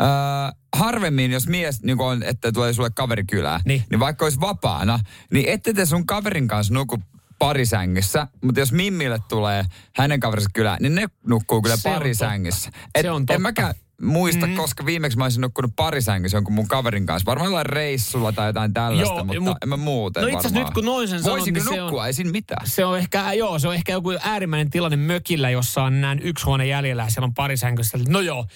[0.00, 3.84] äh, harvemmin, jos mies niin on, että tulee sulle kaveri kylään, Niin.
[3.90, 4.98] niin vaikka olisi vapaana,
[5.32, 6.98] niin ette te sun kaverin kanssa nuku
[7.38, 9.64] parisängyssä, mutta jos Mimmille tulee
[9.96, 12.70] hänen kaverinsa kylään, niin ne nukkuu kyllä Se on parisängyssä.
[13.02, 13.34] Se on totta.
[13.34, 14.54] En mäkään, muista, mm.
[14.56, 17.26] koska viimeksi mä olisin nukkunut parisängyssä jonkun mun kaverin kanssa.
[17.26, 20.70] Varmaan jollain reissulla tai jotain tällaista, Joo, mutta mut- en mä muuten No itse nyt
[20.70, 22.00] kun noin sen sanot, Voisinko niin se nukkua?
[22.00, 22.66] on- Ei siinä mitään.
[22.66, 26.44] Se on ehkä, joo, se on ehkä joku äärimmäinen tilanne mökillä, jossa on näin yksi
[26.44, 27.98] huone jäljellä ja siellä on parisänkyssä.
[28.08, 28.46] No joo,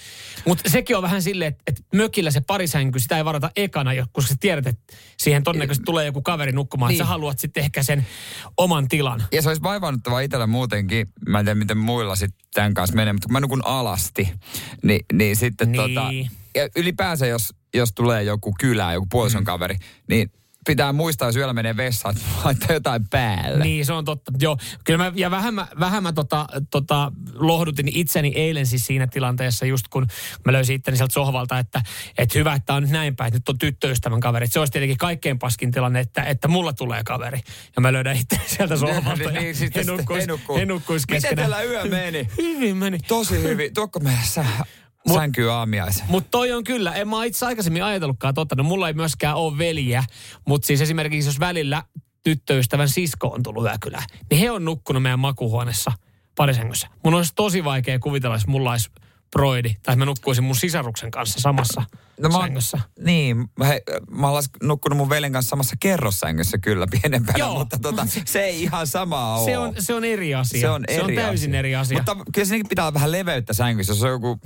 [0.47, 4.29] mutta sekin on vähän silleen, että, että mökillä se parisänky, sitä ei varata ekana, koska
[4.29, 6.89] sä tiedät, että siihen todennäköisesti tulee joku kaveri nukkumaan.
[6.89, 6.99] Niin.
[6.99, 8.07] Sä haluat sitten ehkä sen
[8.57, 9.23] oman tilan.
[9.33, 11.09] Ja se olisi vaivaannuttavaa itsellä muutenkin.
[11.29, 14.33] Mä en tiedä, miten muilla sitten tämän kanssa menee, mutta kun mä nukun alasti,
[14.83, 15.95] niin, niin sitten Niin.
[15.95, 16.07] tota...
[16.55, 19.77] Ja ylipäänsä, jos, jos tulee joku kylä, joku puolison kaveri,
[20.09, 20.31] niin
[20.67, 23.65] pitää muistaa, jos yöllä menee vessaan, että laittaa jotain päälle.
[23.65, 24.33] Niin, se on totta.
[24.41, 29.07] Joo, kyllä mä, ja vähän mä, vähän mä tota, tota, lohdutin itseni eilen siis siinä
[29.07, 30.07] tilanteessa, just kun
[30.47, 31.83] mä löysin itteni sieltä sohvalta, että,
[32.19, 34.45] että hyvä, että on nyt näin päin, että nyt on tyttöystävän kaveri.
[34.45, 37.41] Et se olisi tietenkin kaikkein paskin tilanne, että, että mulla tulee kaveri.
[37.77, 39.23] Ja mä löydän itteni sieltä sohvalta.
[39.23, 42.29] ja niin, sitten he nukkuis, he nukkuis Miten teillä yö meni?
[42.39, 42.99] Hyvin meni.
[42.99, 43.75] Tosi hyvin.
[43.75, 44.45] Tuokko sä,
[45.09, 46.05] Mut- sänkyy aamiaisen?
[46.09, 48.55] Mutta toi on kyllä, en mä itse aikaisemmin ajatellutkaan totta.
[48.55, 50.05] No mulla ei myöskään ole veljiä,
[50.49, 51.83] mutta siis esimerkiksi jos välillä
[52.25, 55.93] tyttöystävän sisko on tullut yökylään, niin he on nukkunut meidän makuhuoneessa
[56.37, 56.89] parisängyssä.
[57.05, 58.91] Mun olisi tosi vaikea kuvitella, jos mulla olisi
[59.33, 61.85] broidi, tai mä nukkuisin mun sisaruksen kanssa samassa
[62.21, 62.79] no mä, sängyssä.
[63.01, 67.59] Niin, he, mä las- nukkunut mun veljen kanssa samassa kerrossängyssä kyllä pienempänä, Joo.
[67.59, 69.45] mutta tota, se ei ihan sama ole.
[69.45, 70.61] Se on, se on eri asia.
[70.61, 71.59] Se on, eri se on täysin asia.
[71.59, 71.99] eri asia.
[71.99, 73.93] Mutta kyllä siinäkin pitää olla vähän leveyttä sängyssä.
[73.93, 74.41] Jos on joku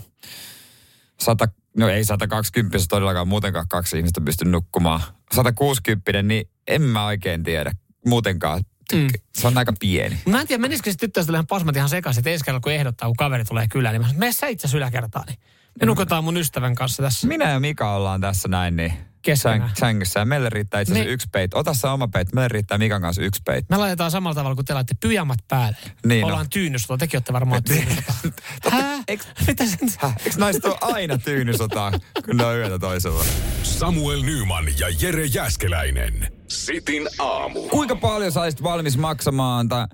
[1.20, 5.01] 100, no ei 120, todellakaan muutenkaan kaksi ihmistä pysty nukkumaan.
[5.35, 7.72] 160, niin en mä oikein tiedä
[8.07, 8.64] muutenkaan.
[8.92, 9.09] Mm.
[9.35, 10.18] Se on aika pieni.
[10.29, 13.09] Mä en tiedä, menisikö se tyttöystä ihan pasmat ihan sekaisin, että ensi kerralla kun ehdottaa,
[13.09, 15.38] kun kaveri tulee kylään, niin mä sanon, mene sä itse yläkertaan, niin
[15.81, 17.27] me nukutaan mun ystävän kanssa tässä.
[17.27, 18.92] Minä ja Mika ollaan tässä näin, niin
[19.35, 20.21] Säng- sängyssä.
[20.21, 21.55] Ja meille riittää itse asiassa Me- yksi peit.
[21.55, 22.33] Ota sä oma peit.
[22.33, 23.65] Meille riittää Mikan kanssa yksi peit.
[23.71, 25.77] Me laitetaan samalla tavalla kuin te laitte pyjamat päälle.
[26.07, 26.51] Niin Ollaan on.
[26.51, 26.99] tyynysota.
[26.99, 28.12] Tekin olette varmaan tyynysota.
[28.71, 28.97] Hää?
[29.12, 29.79] Eiks- Mitä sen?
[29.99, 31.93] Häh, eikö naiset ole aina tyynysotaa,
[32.25, 33.25] kun ne on yötä toisella?
[33.62, 36.33] Samuel Nyman ja Jere Jäskeläinen.
[36.49, 37.62] Sitin aamu.
[37.69, 39.87] Kuinka paljon sä olisit valmis maksamaan tai,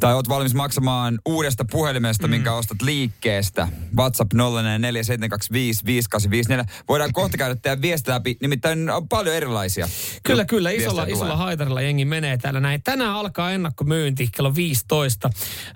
[0.00, 2.30] tai oot valmis maksamaan uudesta puhelimesta, mm.
[2.30, 3.68] minkä ostat liikkeestä?
[3.96, 4.38] WhatsApp 0447255854.
[6.88, 9.88] Voidaan kohta käydä teidän viestiä läpi, nimittäin on paljon erilaisia.
[10.22, 10.70] Kyllä, kyllä.
[10.70, 12.82] Isolla, isolla haitarilla jengi menee täällä näin.
[12.82, 15.30] Tänään alkaa ennakkomyynti kello 15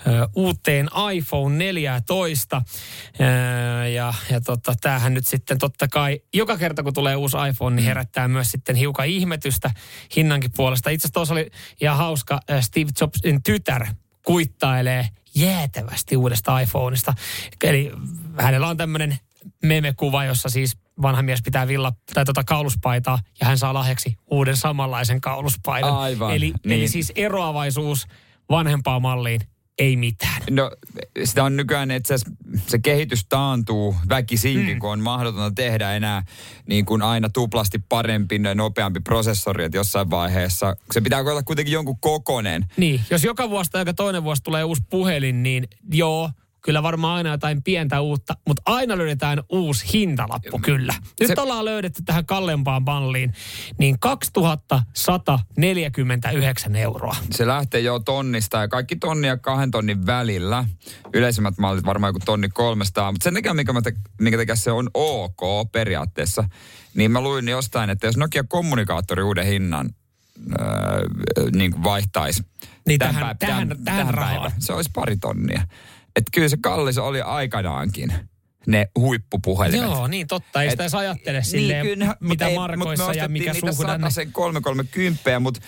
[0.07, 2.62] ö, uuteen iPhone 14.
[3.20, 3.24] Ö,
[3.88, 7.87] ja ja tota, tämähän nyt sitten totta kai, joka kerta kun tulee uusi iPhone, niin
[7.87, 9.70] herättää myös sitten hiukan ihmetystä
[10.16, 10.90] hinnankin puolesta.
[10.90, 11.50] Itse asiassa tuossa oli
[11.81, 13.87] ihan hauska, ö, Steve Jobsin tytär
[14.29, 17.14] kuittailee jäätävästi uudesta iPhoneista.
[17.64, 17.93] Eli
[18.38, 19.19] hänellä on tämmöinen
[19.62, 24.57] meme-kuva, jossa siis vanha mies pitää villa tai tota kauluspaitaa ja hän saa lahjaksi uuden
[24.57, 25.97] samanlaisen kauluspaidan.
[25.97, 26.79] Aivan, Eli, niin.
[26.79, 28.07] eli siis eroavaisuus
[28.51, 29.41] vanhempaan malliin,
[29.79, 30.43] ei mitään.
[30.51, 30.71] No
[31.25, 32.31] sitä on nykyään, että se,
[32.67, 34.79] se kehitys taantuu väkisinkin, mm.
[34.79, 36.23] kun on mahdotonta tehdä enää
[36.67, 42.01] niin kuin aina tuplasti parempi, nopeampi prosessori, että jossain vaiheessa se pitää olla kuitenkin jonkun
[42.01, 42.67] kokonen.
[42.77, 46.31] Niin, jos joka vuosi tai joka toinen vuosi tulee uusi puhelin, niin joo,
[46.62, 50.94] kyllä varmaan aina jotain pientä uutta, mutta aina löydetään uusi hintalappu kyllä.
[51.21, 53.33] Nyt Se- ollaan löydetty tähän kallempaan malliin,
[53.79, 57.16] niin 2149 euroa.
[57.31, 60.64] Se lähtee jo tonnista ja kaikki tonni ja kahden tonnin välillä.
[61.14, 64.73] Yleisimmät mallit varmaan joku tonni 300, mutta sen takia, mikä, mä te, minkä takia se
[64.73, 66.44] on ok periaatteessa,
[66.94, 69.90] niin mä luin jostain, että jos Nokia kommunikaattori uuden hinnan
[70.61, 70.66] öö,
[71.53, 72.42] niin vaihtaisi
[72.87, 74.35] Niin tämän tähän- tähän- tähän rahaan.
[74.35, 75.62] päivään, se olisi pari tonnia.
[76.16, 78.12] Että kyllä se kallis oli aikanaankin,
[78.66, 79.90] ne huippupuhelimet.
[79.90, 80.62] Joo, niin totta.
[80.62, 83.75] Ei sitä edes ajattele silleen, kyllä, mut mitä ei- mut markoissa me ja mikä ostettiin
[83.75, 84.07] suhdanne.
[84.07, 85.61] niitä sen 330, mutta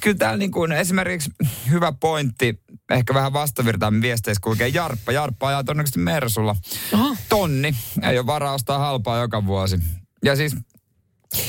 [0.00, 1.30] kyllä täällä niin kuin esimerkiksi
[1.70, 5.12] hyvä pointti, ehkä vähän vastavirtaan viesteissä kulkee Jarppa.
[5.12, 6.56] Jarppa ajaa todennäköisesti Mersulla.
[6.92, 7.16] Aha.
[7.28, 7.74] Tonni.
[8.02, 9.78] Ei ole varaa ostaa halpaa joka vuosi.
[10.24, 10.56] Ja siis,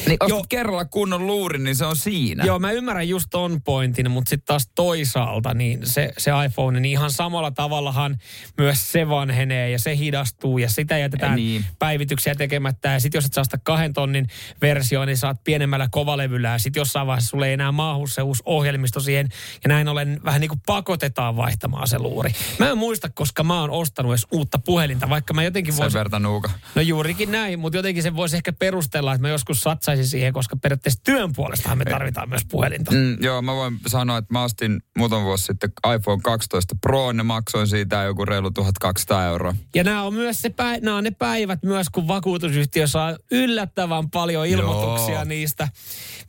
[0.07, 0.45] niin Joo.
[0.49, 2.43] kerralla kunnon luurin, niin se on siinä.
[2.45, 6.91] Joo, mä ymmärrän just ton pointin, mutta sitten taas toisaalta niin se, se iPhone, niin
[6.91, 8.17] ihan samalla tavallahan
[8.57, 11.65] myös se vanhenee ja se hidastuu ja sitä jätetään Niin.
[11.79, 12.89] päivityksiä tekemättä.
[12.89, 14.27] Ja sitten jos et saa sitä kahden tonnin
[14.61, 18.43] versio, niin saat pienemmällä kovalevyllä ja sitten jossain vaiheessa sulle ei enää maahu se uusi
[18.45, 19.29] ohjelmisto siihen.
[19.63, 22.31] Ja näin ollen vähän niin kuin pakotetaan vaihtamaan se luuri.
[22.59, 25.97] Mä en muista, koska mä oon ostanut edes uutta puhelinta, vaikka mä jotenkin Sen voisin...
[25.97, 26.51] verta nuuka.
[26.75, 30.55] No juurikin näin, mutta jotenkin se voisi ehkä perustella, että mä joskus satsaisin siihen, koska
[30.55, 32.91] periaatteessa työn puolestahan me tarvitaan myös puhelinta.
[32.91, 37.23] Mm, joo, mä voin sanoa, että mä ostin muutama vuosi sitten iPhone 12 Pro, ne
[37.23, 39.55] maksoin siitä joku reilu 1200 euroa.
[39.75, 44.09] Ja nämä on myös se päi- nämä on ne päivät myös, kun vakuutusyhtiö saa yllättävän
[44.09, 45.23] paljon ilmoituksia Joo.
[45.23, 45.67] niistä.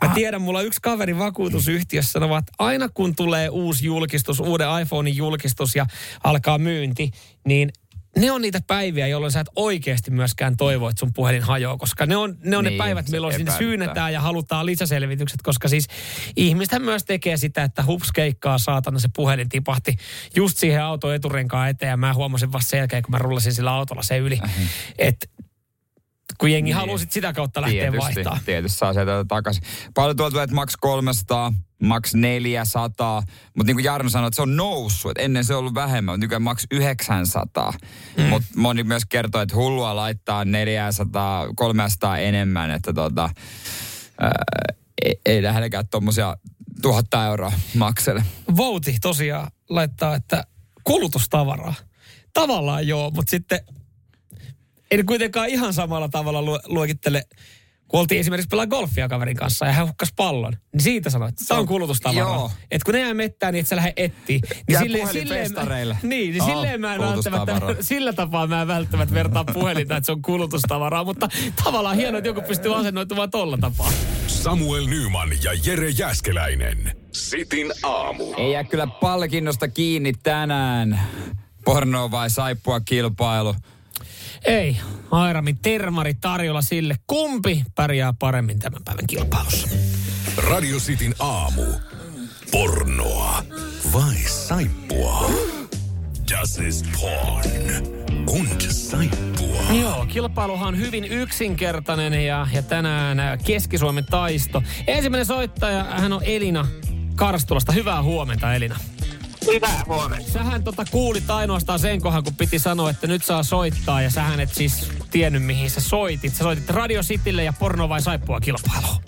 [0.02, 5.16] Mä tiedän, mulla yksi kaveri vakuutusyhtiössä sanoo, että aina kun tulee uusi julkistus, uuden iPhonein
[5.16, 5.86] julkistus ja
[6.24, 7.10] alkaa myynti,
[7.46, 7.72] niin
[8.16, 12.06] ne on niitä päiviä, jolloin sä et oikeasti myöskään toivo, että sun puhelin hajoaa, koska
[12.06, 15.68] ne on ne, on ne Niin, päivät, se milloin sinne syynetään ja halutaan lisäselvitykset, koska
[15.68, 15.88] siis
[16.36, 19.96] ihmiset myös tekee sitä, että hups keikkaa saatana se puhelin tipahti
[20.36, 23.72] just siihen auton eturenkaan eteen ja mä huomasin vasta sen jälkeen, kun mä rullasin sillä
[23.72, 24.38] autolla se yli,
[24.98, 25.26] että
[26.40, 26.76] kun jengi niin.
[26.76, 28.38] haluaa sit sitä kautta lähteä tietysti, vaihtaa.
[28.44, 29.62] Tietysti saa sieltä takaisin.
[29.94, 33.22] Paljon tuolta tulee, että maks 300, maks 400.
[33.56, 35.10] Mutta niin kuin Jarno sanoi, että se on noussut.
[35.10, 37.72] Et ennen se on ollut vähemmän, mutta nykyään maks 900.
[38.16, 38.22] Mm.
[38.22, 42.70] Mutta moni myös kertoo, että hullua laittaa 400, 300 enemmän.
[42.70, 43.30] Että tota,
[44.20, 44.32] ää,
[45.04, 46.36] ei, ei lähdelläkään tuommoisia
[46.82, 48.24] tuhatta euroa maksele.
[48.56, 50.44] Vouti tosiaan laittaa, että
[50.84, 51.74] kulutustavaraa.
[52.32, 53.60] Tavallaan joo, mutta sitten
[54.90, 57.22] ei ne kuitenkaan ihan samalla tavalla lu- luokittele,
[57.88, 61.44] kun oltiin esimerkiksi pelaa golfia kaverin kanssa ja hän hukkas pallon, niin siitä sanoit, että
[61.48, 62.50] tämä on kulutustavaraa.
[62.70, 64.40] Että kun ne jää mettään, niin et sä lähde etsiin.
[64.40, 65.50] Niin Jää silleen, silleen,
[66.02, 70.06] niin, niin Oo, silleen mä en välttämättä, sillä tapaa mä en välttämättä vertaa puhelinta, että
[70.06, 71.28] se on kulutustavaraa, mutta
[71.64, 73.92] tavallaan hienoa, että joku pystyy asennoitumaan tolla tapaa.
[74.26, 76.96] Samuel Nyman ja Jere Jäskeläinen.
[77.12, 78.34] Sitin aamu.
[78.36, 81.00] Ei jää kyllä palkinnosta kiinni tänään.
[81.64, 83.54] Porno vai saippua kilpailu.
[84.44, 84.76] Ei,
[85.10, 89.68] Airamin termari tarjolla sille, kumpi pärjää paremmin tämän päivän kilpailussa.
[90.36, 91.62] Radio Cityn aamu.
[92.50, 93.44] Pornoa
[93.92, 95.30] vai saippua?
[96.30, 97.50] Das ist porn.
[98.28, 99.62] Und saippua.
[99.80, 104.62] Joo, kilpailuhan on hyvin yksinkertainen ja, ja tänään ä, Keski-Suomen taisto.
[104.86, 106.66] Ensimmäinen soittaja, hän on Elina
[107.14, 107.72] Karstulasta.
[107.72, 108.76] Hyvää huomenta, Elina.
[109.46, 110.30] Hyvää huomenta.
[110.30, 114.02] Sähän tota kuulit ainoastaan sen kohan, kun piti sanoa, että nyt saa soittaa.
[114.02, 116.34] Ja sähän et siis tiennyt, mihin sä soitit.
[116.34, 119.02] Sä soitit Radio Citylle ja porno vai saippua kilpailuun.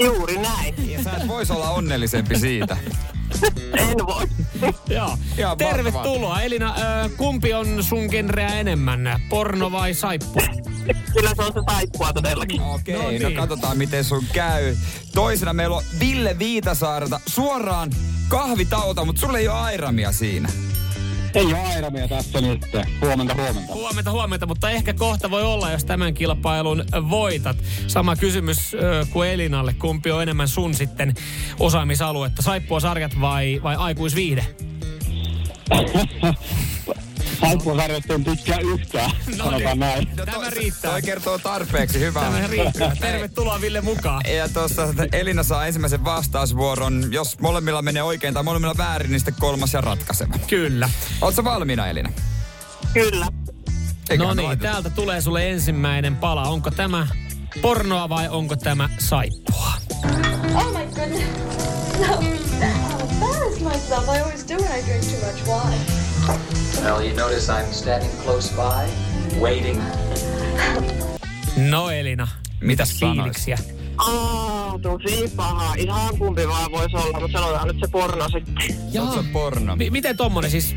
[0.00, 0.90] Juuri näin.
[0.90, 2.76] Ja sä et vois olla onnellisempi siitä.
[3.90, 4.24] En voi.
[4.96, 5.18] Joo.
[5.38, 6.40] Ihan Tervetuloa.
[6.42, 9.22] Elina, ö, kumpi on sun genreä enemmän?
[9.28, 10.42] Porno vai saippua?
[11.14, 12.60] Kyllä se on se saippua todellakin.
[12.62, 13.22] Okei, No no, niin.
[13.22, 14.76] no katsotaan miten sun käy.
[15.14, 17.90] Toisena meillä on Ville Viitasaarta suoraan
[18.28, 20.48] kahvitauta, mutta sulla ei ole airamia siinä.
[21.34, 22.60] Ei ole airamia tässä nyt.
[23.00, 23.72] Huomenta, huomenta.
[23.72, 27.56] Huomenta, huomenta, mutta ehkä kohta voi olla, jos tämän kilpailun voitat.
[27.86, 29.74] Sama kysymys ö, kuin Elinalle.
[29.78, 31.14] Kumpi on enemmän sun sitten
[31.58, 32.42] osaamisaluetta?
[32.42, 34.46] Saippua sarjat vai, vai aikuisviihde?
[37.42, 40.08] Saippua sarjoitteen pitkään yhtään, sanotaan näin.
[40.16, 40.90] Tämä riittää.
[40.90, 42.24] Toi kertoo tarpeeksi hyvää.
[42.24, 42.96] Tämä riittää.
[43.00, 44.22] Tervetuloa Ville mukaan.
[44.36, 47.12] Ja tuossa Elina saa ensimmäisen vastausvuoron.
[47.12, 50.34] Jos molemmilla menee oikein tai molemmilla väärin, niin sitten kolmas ja ratkaiseva.
[50.46, 50.90] Kyllä.
[51.20, 52.12] Oletko valmiina, Elina?
[52.94, 53.26] Kyllä.
[54.18, 56.42] No niin, täältä tulee sulle ensimmäinen pala.
[56.42, 57.06] Onko tämä
[57.62, 59.72] pornoa vai onko tämä saippua?
[60.54, 61.24] Oh my goodness.
[61.98, 62.06] No.
[62.06, 64.08] I'll embarrass myself.
[64.08, 66.01] I always do when I drink too much wine.
[66.80, 68.88] Well, you notice I'm standing close by,
[69.40, 69.80] waiting.
[71.70, 72.28] No Elina,
[72.60, 73.58] mitä fiiliksiä?
[73.98, 75.74] Aa, tosi paha.
[75.74, 78.54] Ihan kumpi vaan voisi olla, mutta sanotaan nyt se porno sitten.
[79.00, 79.76] Oot sä porno?
[79.76, 80.76] Mi- miten tommonen siis?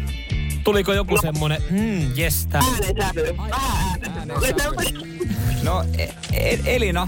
[0.63, 2.62] Tuliko joku semmonen, hmm, jes, tää.
[2.62, 3.38] Äänensävy.
[3.38, 5.05] Vähän äänensävy.
[5.63, 7.08] No, e- e- Elina,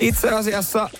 [0.00, 0.90] itse asiassa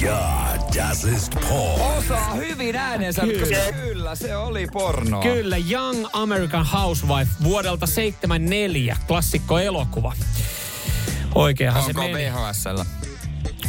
[0.00, 1.96] Ja, das ist porn.
[1.98, 3.40] osaa hyvin äänensä, Kyllä.
[3.56, 5.22] koska kyllä se oli pornoa.
[5.22, 10.12] Kyllä, Young American Housewife vuodelta 74, klassikko elokuva.
[11.34, 12.14] Oikeahan Onko se meni.
[12.30, 12.86] VHSllä?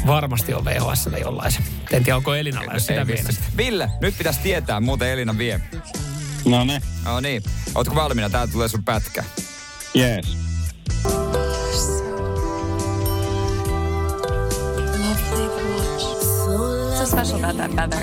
[0.07, 1.59] Varmasti on VHS jollain se.
[1.91, 3.43] En tiedä, onko Elinalla, jos sitä mielestä.
[3.57, 5.61] Ville, nyt pitäisi tietää, muuten Elina vie.
[6.45, 7.43] No niin, No niin,
[7.75, 8.29] ootko valmiina?
[8.29, 9.23] Tää tulee sun pätkä.
[9.93, 10.37] jees.
[17.11, 18.01] Special about that feather?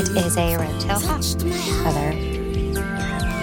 [0.00, 1.22] It is a red tail hawk
[1.82, 2.10] feather.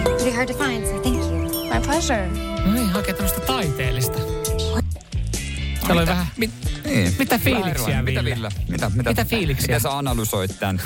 [0.04, 1.70] Pretty hard to find, so thank you.
[1.72, 2.28] My pleasure.
[2.66, 4.18] No niin, hakee tämmöistä taiteellista.
[5.80, 6.50] Täällä oli vähän, mit,
[6.84, 7.14] Niin.
[7.18, 8.04] Mitä fiiliksiä, erilainen.
[8.04, 8.36] Mitä Ville?
[8.36, 8.48] Ville?
[8.68, 9.66] Mitä, mitä, Mitä fiiliksiä?
[9.66, 10.80] Miten sä analysoit tän?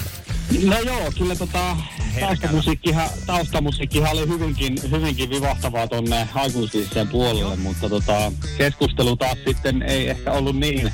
[0.65, 1.77] No joo, kyllä tota,
[2.21, 10.09] taustamusiikkihan, taustamusiikkihan oli hyvinkin, hyvinkin vivahtavaa tonne aikuisviihteen puolelle, mutta tota, keskustelu taas sitten ei
[10.09, 10.93] ehkä ollut niin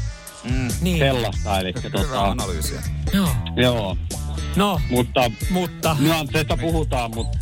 [0.50, 0.68] Mm.
[0.80, 1.60] niin, sellaista.
[1.60, 2.82] Eli Hyvää tota, analyysiä.
[3.12, 3.28] joo.
[3.56, 3.96] joo,
[4.56, 7.38] No, mutta mutta, nyansseista puhutaan, mutta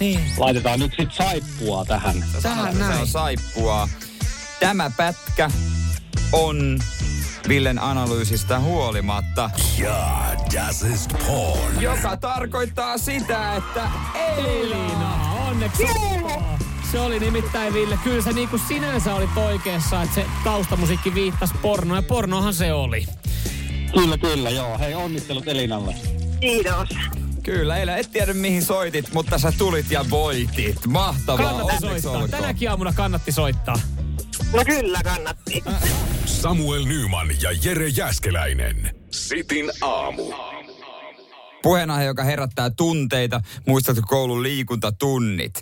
[0.00, 0.20] niin.
[0.36, 2.24] laitetaan nyt sit saippua tähän.
[2.42, 3.06] Tähän Se on näin.
[3.06, 3.88] saippua.
[4.60, 5.50] Tämä pätkä
[6.32, 6.78] on
[7.48, 9.50] Villen analyysistä huolimatta.
[9.78, 10.20] Ja,
[10.54, 11.80] das ist porn.
[11.82, 13.90] Joka tarkoittaa sitä, että
[14.36, 16.58] Elina, onneksi olkoon.
[16.92, 21.98] Se oli nimittäin, Ville, kyllä sä niinku sinänsä olit oikeassa, että se taustamusiikki viittasi pornoon,
[21.98, 23.04] ja pornohan se oli.
[23.94, 24.78] Kyllä, kyllä, joo.
[24.78, 25.94] Hei, onnittelut Elinalle.
[26.40, 26.88] Kiitos.
[27.42, 30.86] Kyllä, eilen et tiedä mihin soitit, mutta sä tulit ja voitit.
[30.86, 32.12] Mahtavaa, Kannatti onneksi soittaa.
[32.12, 32.30] olkoon.
[32.30, 33.80] Tänäkin aamuna kannatti soittaa.
[34.52, 35.62] No kyllä kannatti.
[36.24, 38.94] Samuel Nyman ja Jere Jäskeläinen.
[39.10, 40.22] Sitin aamu.
[41.62, 43.40] Puheenaihe, joka herättää tunteita.
[43.66, 45.60] Muistatko koulun liikuntatunnit?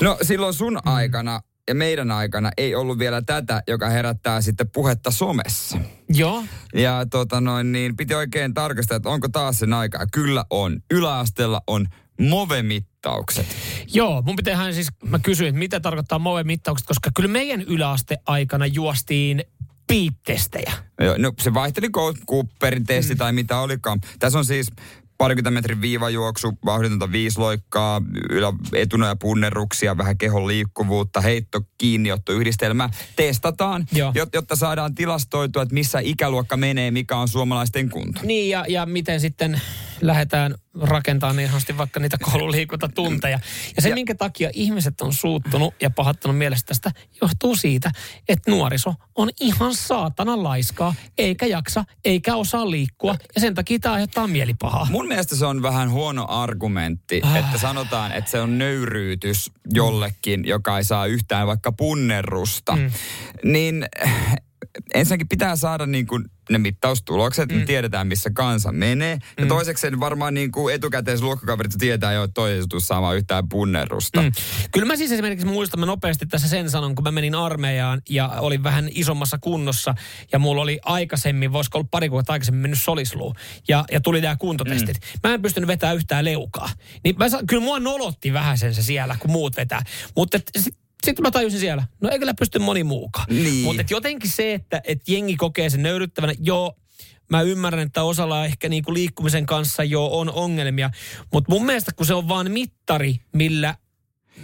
[0.00, 5.10] No silloin sun aikana ja meidän aikana ei ollut vielä tätä, joka herättää sitten puhetta
[5.10, 5.78] somessa.
[6.08, 6.44] Joo.
[6.74, 10.06] Ja tota noin, niin piti oikein tarkastaa, että onko taas sen aikaa.
[10.12, 10.80] Kyllä on.
[10.90, 11.86] Yläasteella on
[12.20, 13.46] MOVE-mittaukset.
[13.94, 19.44] Joo, mun pitäähän siis, mä kysyin, että mitä tarkoittaa MOVE-mittaukset, koska kyllä meidän yläaste-aikana juostiin
[19.86, 20.72] piiptestejä.
[21.00, 21.88] Joo, no se vaihteli
[22.30, 23.18] Cooperin testi mm.
[23.18, 24.00] tai mitä olikaan.
[24.18, 24.70] Tässä on siis
[25.18, 32.90] parikymmentä metrin viivajuoksu, vauhditonta viisloikkaa, ylä, etunoja punnerruksia, vähän kehon liikkuvuutta, heitto, kiinniotto, yhdistelmä.
[33.16, 34.12] Testataan, Joo.
[34.18, 38.20] jot- jotta saadaan tilastoitua, että missä ikäluokka menee, mikä on suomalaisten kunto.
[38.24, 39.60] Niin, ja, ja miten sitten
[40.00, 43.38] lähdetään rakentamaan niin ihanasti vaikka niitä koululiikuntatunteja.
[43.76, 46.90] Ja se, Ja- minkä takia ihmiset on suuttunut ja pahattanut mielestä tästä,
[47.22, 47.90] johtuu siitä,
[48.28, 53.92] että nuoriso on ihan saatana laiskaa, eikä jaksa, eikä osaa liikkua, ja sen takia tämä
[53.94, 54.86] aiheuttaa mielipahaa.
[54.90, 57.36] Mun mielestä se on vähän huono argumentti, Ah.
[57.36, 62.76] että sanotaan, että se on nöyryytys jollekin, joka ei saa yhtään vaikka punnerusta.
[62.76, 62.90] Mm.
[63.44, 63.86] Niin
[64.94, 67.58] ensinnäkin pitää saada niin kuin ne mittaustulokset, mm.
[67.58, 69.18] me tiedetään missä kansa menee.
[69.38, 69.48] Ja Mm.
[69.48, 74.22] toiseksi varmaan niin kuin etukäteen luokkakaverit tietää jo, että toi ei tule saamaan yhtään punnerusta.
[74.22, 74.32] Mm.
[74.72, 78.28] Kyllä mä siis esimerkiksi muistan, mä nopeasti tässä sen sanon, kun mä menin armeijaan ja
[78.28, 79.94] olin vähän isommassa kunnossa
[80.32, 83.34] ja mulla oli aikaisemmin, voisiko olla pari kuukautta aikaisemmin mennyt solisluu
[83.68, 84.96] ja, ja tuli nämä kuntotestit.
[84.96, 85.28] Mm.
[85.28, 86.70] Mä en pystynyt vetämään yhtään leukaa.
[87.04, 89.82] Niin mä, kyllä mua nolotti vähän sen se siellä, kun muut vetää.
[90.16, 93.26] Mutta sitten sitten mä tajusin siellä, no ei kyllä pysty moni muukaan.
[93.30, 93.64] Niin.
[93.64, 96.76] Mutta jotenkin se, että et jengi kokee sen nöyryttävänä, joo,
[97.30, 100.90] mä ymmärrän, että osalla ehkä niinku liikkumisen kanssa jo on ongelmia,
[101.32, 103.74] mutta mun mielestä kun se on vaan mittari, millä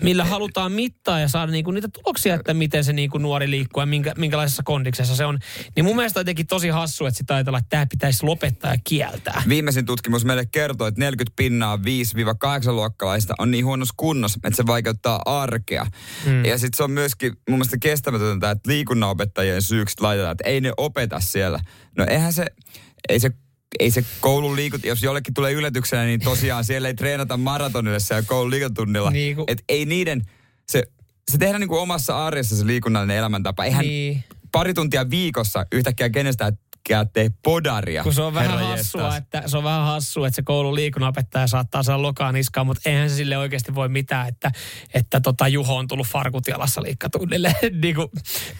[0.02, 3.86] millä halutaan mittaa ja saada niinku niitä tuloksia, että miten se niinku nuori liikkuu ja
[3.86, 5.38] minkä, minkälaisessa kondiksessa se on.
[5.76, 8.78] Niin mun mielestä on jotenkin tosi hassu, että sitä ajatellaan, että tämä pitäisi lopettaa ja
[8.84, 9.42] kieltää.
[9.48, 15.22] Viimeisin tutkimus meille kertoo, että 40 pinnaa 5-8-luokkalaista on niin huonossa kunnossa, että se vaikeuttaa
[15.24, 15.86] arkea.
[16.26, 16.44] Mm.
[16.44, 20.72] Ja sitten se on myöskin mun mielestä kestämätöntä, että liikunnanopettajien syyksi laitetaan, että ei ne
[20.76, 21.58] opeta siellä.
[21.98, 22.46] No eihän se,
[23.08, 23.30] ei se
[23.78, 28.22] ei se koulun liikunta, jos jollekin tulee yllätyksenä, niin tosiaan siellä ei treenata maratonille siellä
[28.26, 29.10] koulun liikuntatunnilla.
[29.10, 30.22] Niin kuin- Et ei niiden,
[30.68, 30.82] se,
[31.30, 33.64] se tehdään niin kuin omassa arjessa se liikunnallinen elämäntapa.
[33.64, 34.24] Eihän Niin.
[34.52, 36.10] pari tuntia viikossa yhtäkkiä
[36.88, 38.02] kenestäkään tee podaria.
[38.02, 39.16] Kun se on vähän herra hassua, jestas.
[39.16, 43.10] että se on vähän hassua, että se koulun liikunnanopettaja saattaa saada lokaan niskaan, mutta eihän
[43.10, 44.50] se sille oikeasti voi mitään, että,
[44.94, 47.54] että tota Juho on tullut farkut jalassa liikkatunnille.
[47.82, 48.08] niin kuin,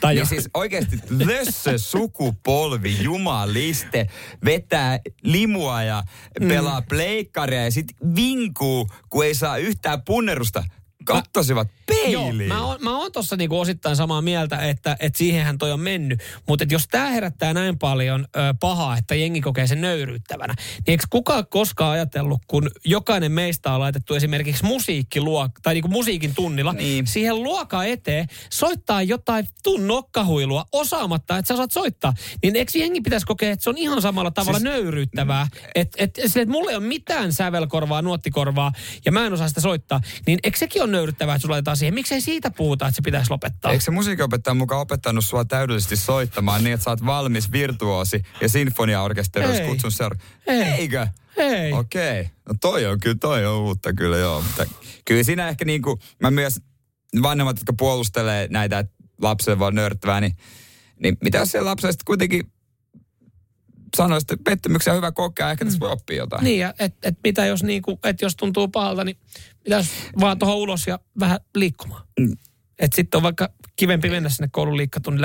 [0.00, 4.06] tai Niin siis oikeasti lössö sukupolvi, jumaliste,
[4.44, 6.02] vetää limua ja
[6.48, 6.86] pelaa mm.
[6.88, 10.64] pleikkaria ja sitten vinkuu, kun ei saa yhtään punnerusta.
[11.04, 11.68] Kattosivat
[12.10, 12.48] Joo, peiliin.
[12.48, 16.20] mä oon, mä oon tossa niinku osittain samaa mieltä, että, että siihenhän toi on mennyt.
[16.48, 21.04] Mutta jos tämä herättää näin paljon ö, pahaa, että jengi kokee sen nöyryyttävänä, niin eikö
[21.10, 27.06] kukaan koskaan ajatellut, kun jokainen meistä on laitettu esimerkiksi musiikkiluok, tai niinku musiikin tunnilla, Niin.
[27.06, 32.12] siihen luokan eteen soittaa jotain tun nokkahuilua osaamatta, että sä osaat soittaa.
[32.42, 36.18] Niin eikö jengi pitäisi kokea, että se on ihan samalla tavalla siis, nöyryyttävää, että et,
[36.18, 38.72] et, et mulla ei ole mitään sävelkorvaa, nuottikorvaa,
[39.04, 41.94] ja mä en osaa sitä soittaa, niin eikö sekin ole nöyryyttävää, että sulla laitetaan siihen?
[41.94, 43.72] Miksei siitä puhuta, että se pitäisi lopettaa?
[43.72, 48.48] Eikö se musiikinopettaja mukaan opettanut sua täydellisesti soittamaan niin, että sä oot valmis virtuosi ja
[48.48, 49.68] sinfoniaorkesteri olisi Ei.
[49.68, 50.62] kutsunut seura- Ei.
[50.62, 51.06] Eikö?
[51.36, 51.72] Ei.
[51.72, 52.20] Okei.
[52.20, 52.32] Okay.
[52.48, 54.40] No toi on kyllä, toi on uutta kyllä joo.
[54.42, 54.66] Mutta
[55.04, 56.60] kyllä siinä ehkä niinku, mä myös
[57.22, 60.36] vanhemmat, jotka puolustelee näitä, että lapselle vaan nörttävää, niin,
[61.02, 62.52] niin mitä jos se lapselle sitten kuitenkin
[63.96, 66.44] sanoisi, että pettymyksiä on hyvä kokea, ehkä tässä voi oppia jotain.
[66.44, 69.16] Niin, ja et, et mitä jos, niinku, et jos tuntuu pahalta, niin
[69.64, 72.06] pitäisi vaan tuohon ulos ja vähän liikkumaan.
[72.20, 72.32] Mm.
[72.78, 74.78] Että sitten on vaikka kivempi mennä sinne koulun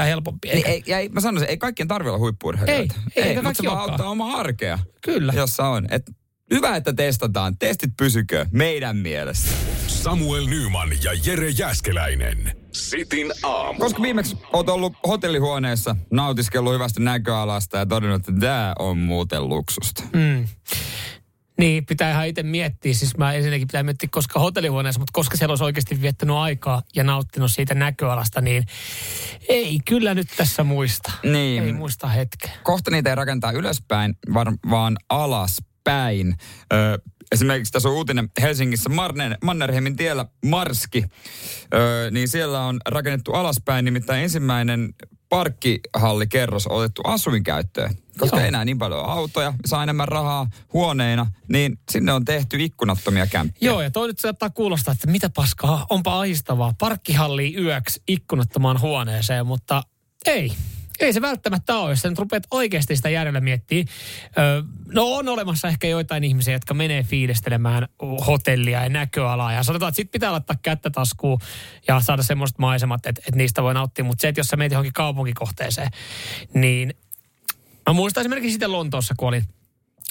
[0.04, 0.48] helpompi.
[0.48, 2.96] Niin, Eikä, ei, ja ei, mä sanoisin, ei kaikkien tarvitse olla huippuurheilijoita.
[3.16, 5.34] Ei, ei, eikä mutta se vaan auttaa omaa arkea, Kyllä.
[5.36, 5.88] jossa on.
[5.92, 6.12] Et
[6.54, 7.58] hyvä, että testataan.
[7.58, 9.50] Testit pysykö meidän mielestä.
[9.88, 12.59] Samuel Nyman ja Jere Jäskeläinen.
[12.72, 13.80] Sitin aamu.
[13.80, 20.04] Koska viimeksi oot ollut hotellihuoneessa, nautiskellut hyvästä näköalasta ja todennut, että tämä on muuten luksusta.
[20.14, 20.48] Mm.
[21.60, 22.94] Niin, pitää ihan itse miettiä.
[22.94, 27.04] Siis mä ensinnäkin pitää miettiä, koska hotellihuoneessa, mutta koska siellä olisi oikeasti viettänyt aikaa ja
[27.04, 28.64] nauttinut siitä näköalasta, niin
[29.50, 31.12] ei kyllä nyt tässä muista.
[31.24, 31.64] Niin.
[31.64, 32.52] Ei muista hetkeä.
[32.64, 34.16] Kohta niitä ei rakentaa ylöspäin,
[34.70, 36.36] vaan alaspäin.
[36.74, 37.00] Ö,
[37.32, 41.06] esimerkiksi tässä on uutinen Helsingissä Marne, Mannerheimin tiellä Marski.
[41.74, 44.94] Ö, niin siellä on rakennettu alaspäin, nimittäin ensimmäinen
[45.30, 47.96] parkkihallikerros otettu asuinkäyttöön.
[48.20, 48.42] Koska Joo.
[48.42, 53.70] ei enää niin paljon autoja, saa enemmän rahaa huoneina, niin sinne on tehty ikkunattomia kämppiä.
[53.70, 56.74] Joo, ja toi nyt saattaa kuulostaa, että mitä paskaa, onpa ahistavaa.
[56.80, 59.84] Parkkihalli yöksi ikkunattomaan huoneeseen, mutta
[60.26, 60.52] ei.
[61.00, 63.88] Ei se välttämättä ole, jos sä nyt rupeat oikeasti sitä järjellä miettimään.
[64.38, 67.88] Öö, no on olemassa ehkä joitain ihmisiä, jotka menee fiilistelemään
[68.28, 69.54] hotellia ja näköalaa.
[69.54, 71.40] Ja sanotaan, että sit pitää laittaa kättä taskuun
[71.88, 74.06] ja saada semmoiset maisemat, että, että niistä voi nauttia.
[74.06, 75.90] Mutta se, että jos sä meet johonkin kaupunkikohteeseen,
[76.54, 76.94] niin
[77.90, 79.44] Mä muistan esimerkiksi sitten Lontoossa, kun olin,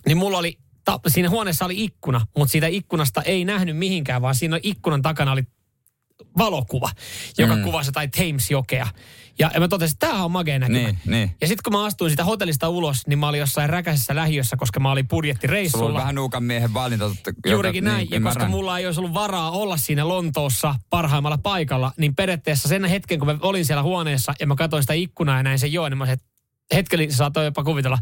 [0.07, 4.34] niin mulla oli, ta, siinä huoneessa oli ikkuna, mutta siitä ikkunasta ei nähnyt mihinkään, vaan
[4.34, 5.43] siinä ikkunan takana oli
[6.39, 6.91] valokuva,
[7.39, 7.62] joka Mm.
[7.62, 8.89] kuvasi jotain Thames-jokea.
[9.39, 10.78] Ja, ja mä totesin, että tämä on magea näkymä.
[10.78, 11.30] Niin, niin.
[11.41, 14.80] Ja sitten kun mä astuin sitä hotellista ulos, niin mä olin jossain räkäisessä lähiössä, koska
[14.80, 15.99] mä olin Sulla on budjettireissulla.
[15.99, 17.09] vähän nuukan miehen valinta.
[17.09, 18.51] totta- Juurikin näin, niin, ja koska ymmärrän.
[18.51, 23.26] mulla ei olisi ollut varaa olla siinä Lontoossa parhaimmalla paikalla, niin periaatteessa sen hetken, kun
[23.28, 26.05] mä olin siellä huoneessa ja mä katsoin sitä ikkunaa ja näin sen joen, niin mä
[26.07, 26.38] sanoin, että
[26.74, 27.98] hetkellä saatoi jopa kuvitella,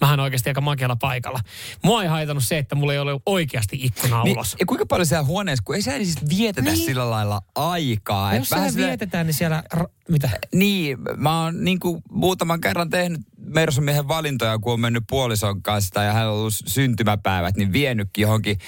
[0.00, 1.40] mähän oikeasti aika makealla paikalla.
[1.84, 4.56] Mua ei haitannut se, että mulla ei ole oikeasti ikkunaa Niin, ulos.
[4.60, 6.84] ja kuinka paljon siellä huoneessa, kun ei siellä siis vietetä Niin.
[6.84, 8.34] sillä lailla aikaa.
[8.34, 9.62] Jos siellä sillä- vietetään, niin siellä,
[10.08, 10.30] mitä?
[10.54, 16.02] Niin, mä oon niin kuin muutaman kerran tehnyt Mersumiehen valintoja, kun on mennyt puolison kanssa
[16.02, 18.58] ja hän on ollut syntymäpäivät, niin vienytkin johonkin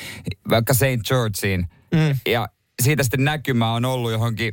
[0.51, 1.09] vaikka St.
[1.09, 1.69] Georgeen.
[1.95, 2.19] Mm.
[2.33, 2.49] Ja
[2.83, 4.53] siitä sitten näkymä on ollut johonkin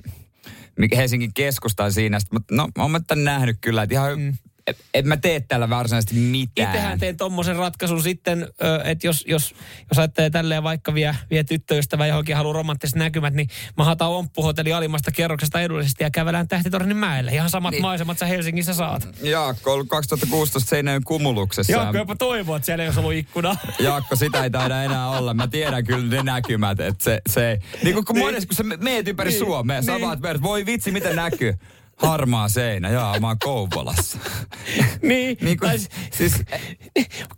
[0.95, 2.19] Helsingin keskustaan siinä.
[2.19, 4.33] Sitten, mutta no, oon mä tämän nähnyt kyllä, että ihan, mm.
[4.67, 6.67] En, en mä tee tällä varsinaisesti mitään.
[6.67, 8.47] Itsehän teen tommosen ratkaisun sitten,
[8.83, 9.55] että jos, jos,
[9.89, 14.73] jos ajattelee tälleen vaikka vie, vie tyttöystävä johonkin haluaa romanttiset näkymät, niin mä hataan omppuhotelli
[14.73, 17.33] alimmasta kerroksesta edullisesti ja kävelään Tähtitornin mäelle.
[17.33, 17.77] Ihan samat Niin.
[17.77, 17.81] niin.
[17.81, 19.07] maisemat sä Helsingissä saat.
[19.21, 21.73] Jaakko ollut 2016 Seinäjoen kumuluksessa.
[21.73, 23.55] Jaakko jopa toivoo, että siellä ei olisi ollut ikkuna.
[23.79, 25.33] Jaakko, sitä ei taida enää olla.
[25.33, 29.07] Mä tiedän kyllä ne näkymät, että se, se niin kuin kun monesti, kun sä meet
[29.07, 30.07] ympäri Niin, Suomea, sä niin.
[30.07, 31.53] vaat verrat, voi vitsi, miten näkyy.
[31.95, 34.17] Harmaa seinä, jaa, mä oon Kouvolassa.
[35.01, 35.79] niin, Niin kuin, tai
[36.11, 36.33] siis,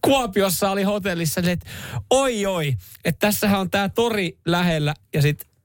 [0.02, 1.70] Kuopiossa oli hotellissa, niin että
[2.10, 2.74] oi oi,
[3.06, 5.58] että tässähän on tämä tori lähellä ja sitten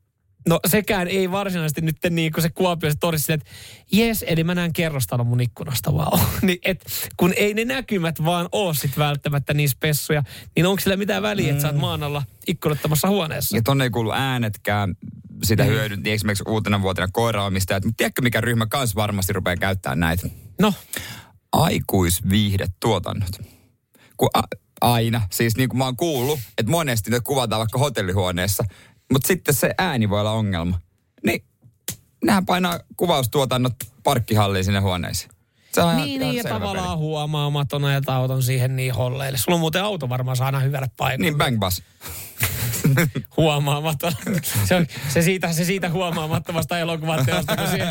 [0.49, 3.53] No sekään ei varsinaisesti nyt niin kuin se Kuopio se tori silleen, että
[3.93, 6.21] jes, eli mä näen kerrostalon mun ikkunasta vaan.
[6.43, 6.87] niin, et,
[7.17, 10.23] kun ei ne näkymät vaan oo sit välttämättä niin spessuja,
[10.57, 13.57] niin onko sillä mitään väliä, että sä oot maan alla ikkunattomassa huoneessa?
[13.57, 14.95] ja tonne ei kuulu äänetkään
[15.45, 15.69] sitä Mm.
[15.69, 17.85] hyödyn, esimerkiksi uutena vuotena koiraomistajat.
[17.85, 20.29] Mutta tiedätkö, mikä ryhmä kans varmasti rupeaa käyttämään näitä?
[20.61, 20.75] No,
[21.53, 23.31] Aikuisviihdetuotannot.
[24.17, 24.43] Kun a,
[24.81, 28.65] aina, siis niin kuin mä oon kuullut, että monesti ne kuvataan vaikka hotellihuoneessa,
[29.13, 30.81] mutta sitten se ääni voi olla ongelma.
[31.27, 31.45] Niin
[32.25, 33.75] nehän painaa kuvaustuotannot
[34.05, 35.31] parkkihalliin sinne huoneisiin.
[35.73, 36.97] Se on ihan- niin, niin ja tavallaan peli.
[36.99, 39.39] huomaamaton ajalta auton siihen niin holleille.
[39.39, 41.25] Sulla on muuten auto varmaan saa aina hyvälle paikalle.
[41.31, 41.83] Niin, bang bus.
[43.37, 44.13] huomaamaton.
[44.65, 47.89] Se, on, se, siitä, se siitä huomaamattomasta elokuvateosta, kun siihen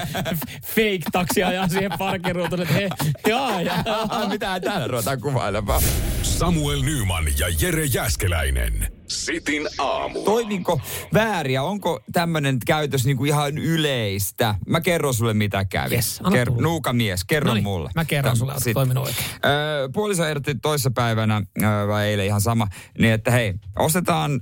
[0.75, 2.89] fake-taksi ajaa siihen parkkiruutuun, että he,
[3.27, 3.83] jaa, jaa.
[4.29, 5.81] Mitä täällä ruvetaan kuvailemaan?
[6.23, 8.87] Samuel Nyman ja Jere Jäskeläinen.
[9.07, 10.21] Sitin aamu.
[10.23, 10.81] Toimiko
[11.13, 14.55] väärin ja onko tämmöinen käytös niinku ihan yleistä?
[14.67, 15.95] Mä kerron sulle mitä kävi.
[15.95, 16.61] Yes, tulla.
[16.61, 17.89] nuukamies, kerro Noniin, mulle.
[17.95, 19.25] mä kerron Täm- sulle, sit- toiminut oikein.
[19.45, 22.67] Öö, puoliso ehdotti toissapäivänä, öö, vai eilen ihan sama,
[22.99, 24.41] niin että hei, ostetaan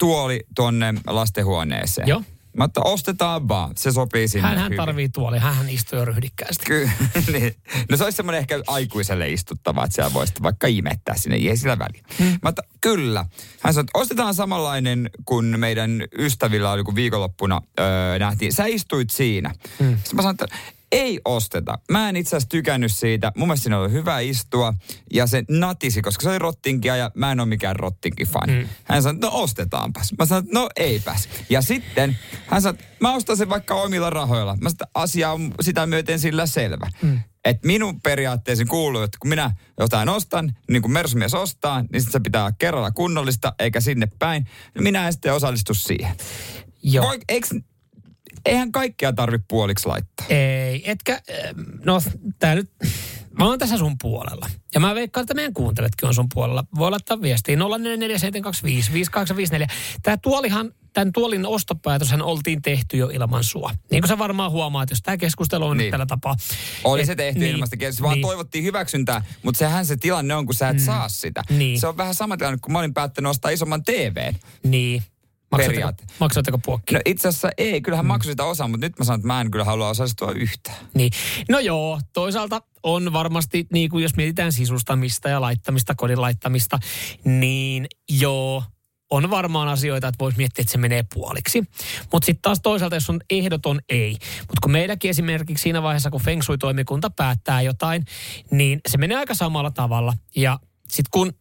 [0.00, 2.08] tuoli tuonne lastenhuoneeseen.
[2.08, 2.22] Joo.
[2.56, 4.76] Mä että ostetaan vaan, se sopii sinne Hän, hän hyvin.
[4.76, 6.64] tarvii tuoli, hän istuu jo ryhdikkäästi.
[6.66, 6.90] Ky-
[7.32, 7.54] niin.
[7.90, 11.78] No se olisi semmoinen ehkä aikuiselle istuttava, että siellä voisi vaikka imettää sinne, ei sillä
[11.78, 12.02] väliä.
[12.18, 12.38] Hmm.
[12.42, 13.26] Mä että, kyllä.
[13.62, 18.52] Hän sanoi, että ostetaan samanlainen kuin meidän ystävillä oli, kun viikonloppuna öö, nähtiin.
[18.52, 19.54] Sä istuit siinä.
[19.78, 19.96] Hmm.
[19.96, 20.56] Sitten mä sanoin, että
[20.92, 21.78] ei osteta.
[21.90, 23.32] Mä en itse asiassa tykännyt siitä.
[23.36, 24.74] Mun mielestä siinä oli hyvä istua.
[25.12, 28.62] Ja se natisi, koska se oli rottinkia ja mä en ole mikään rottinkin fani.
[28.62, 28.68] Mm.
[28.84, 30.12] Hän sanoi, no ostetaanpas.
[30.18, 31.28] Mä sanoin, no eipäs.
[31.50, 34.56] Ja sitten hän sanoi, mä ostan sen vaikka omilla rahoilla.
[34.60, 36.86] Mä sanoin, asia on sitä myöten sillä selvä.
[37.02, 37.20] Mm.
[37.44, 42.20] Että minun periaatteesi kuuluu, että kun minä jotain ostan, niin kuin Mersumies ostaa, niin se
[42.20, 44.46] pitää olla kerralla kunnollista, eikä sinne päin.
[44.78, 46.16] Minä en sitten osallistu siihen.
[46.82, 47.06] Joo.
[47.06, 47.50] Voi, eiks,
[48.46, 50.26] eihän kaikkea tarvitse puoliksi laittaa.
[50.28, 51.22] Ei, etkä,
[51.84, 52.02] no
[52.38, 52.70] tää nyt,
[53.38, 54.50] mä oon tässä sun puolella.
[54.74, 56.64] Ja mä veikkaan, että meidän kuunteletkin on sun puolella.
[56.76, 57.60] Voi laittaa viestiä 0447255854.
[60.02, 63.70] Tää tuolihan, tämän tuolin ostopäätöshän oltiin tehty jo ilman sua.
[63.90, 65.84] Niin kuin sä varmaan huomaat, jos tämä keskustelu on niin.
[65.84, 66.36] Nyt tällä tapaa.
[66.84, 68.22] Oli Et- se tehty niin, ilmasta niin, vaan niin.
[68.22, 70.84] toivottiin hyväksyntää, mutta sehän se tilanne on, kun sä et mm.
[70.84, 71.42] saa sitä.
[71.50, 71.80] Niin.
[71.80, 74.34] Se on vähän sama tilanne, kun mä olin päättänyt ostaa isomman TVn.
[74.62, 75.02] Niin.
[75.52, 76.94] Maksatteko, maksatteko puokki?
[76.94, 78.08] No itse asiassa ei, kyllähän mm.
[78.08, 80.76] maksoi sitä osaa, mutta nyt mä sanon, että mä en kyllä halua osallistua yhtään.
[80.94, 81.12] Niin.
[81.48, 86.78] No joo, toisaalta on varmasti, niin kuin jos mietitään sisustamista ja laittamista, kodin laittamista,
[87.24, 88.62] niin joo,
[89.10, 91.64] on varmaan asioita, että voisi miettiä, että se menee puoliksi.
[92.12, 94.16] Mutta sitten taas toisaalta, jos on ehdoton ei.
[94.40, 98.04] Mutta kun meilläkin esimerkiksi siinä vaiheessa, kun Feng Shui-toimikunta päättää jotain,
[98.50, 100.12] niin se menee aika samalla tavalla.
[100.36, 100.58] Ja
[100.90, 101.32] sitten kun,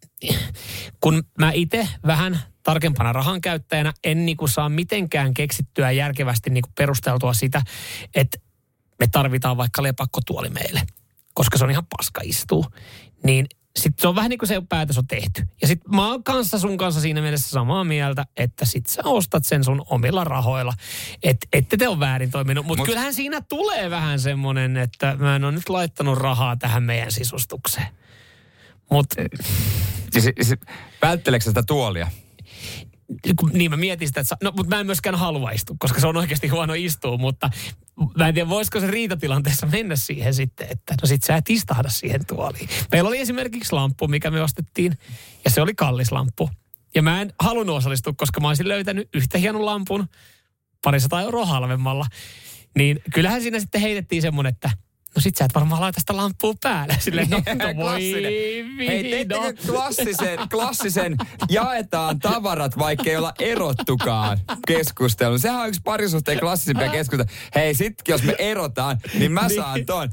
[1.01, 7.33] kun mä itse vähän tarkempana rahan käyttäjänä en niinku saa mitenkään keksittyä järkevästi niinku perusteltua
[7.33, 7.61] sitä,
[8.15, 8.37] että
[8.99, 10.81] me tarvitaan vaikka lepakkotuoli meille,
[11.33, 12.65] koska se on ihan paska istuu.
[13.23, 13.45] Niin
[13.75, 15.47] sitten se on vähän niin kuin se päätös on tehty.
[15.61, 19.45] Ja sitten mä oon kanssa sun kanssa siinä mielessä samaa mieltä, että sit sä ostat
[19.45, 20.73] sen sun omilla rahoilla.
[21.23, 22.65] Että ette te on väärin toiminut.
[22.65, 26.83] Mutta Mut, kyllähän siinä tulee vähän semmoinen, että mä en ole nyt laittanut rahaa tähän
[26.83, 27.87] meidän sisustukseen.
[28.91, 29.15] Mutta
[30.11, 30.59] Siis, siis,
[31.01, 32.11] vältteleekö sä sitä tuolia?
[33.53, 36.07] niin mä mietin sitä, että sa- no, mutta mä en myöskään halua istua, koska se
[36.07, 37.49] on oikeasti huono istua, mutta
[38.17, 41.89] mä en tiedä, voisiko se riitatilanteessa mennä siihen sitten, että no sit sä et istahda
[41.89, 42.69] siihen tuoliin.
[42.91, 44.97] Meillä oli esimerkiksi lamppu, mikä me ostettiin,
[45.45, 46.49] ja se oli kallis lamppu.
[46.95, 50.09] Ja mä en halunnut osallistua, koska mä olisin löytänyt yhtä hienon lampun
[50.83, 52.05] parisataa euroa halvemmalla.
[52.77, 54.71] Niin kyllähän siinä sitten heitettiin semmoinen, että
[55.15, 56.95] no sit sä et varmaan laita sitä lamppua päälle.
[56.99, 58.01] Silleen, no, no voi.
[58.87, 59.25] Hei,
[59.67, 61.15] klassisen, klassisen
[61.49, 64.37] jaetaan tavarat, vaikka ei olla erottukaan
[64.67, 65.37] keskustelu.
[65.37, 67.29] Sehän on yksi parisuhteen klassisimpia keskusteluja.
[67.55, 70.09] Hei, sit jos me erotaan, niin mä saan ton.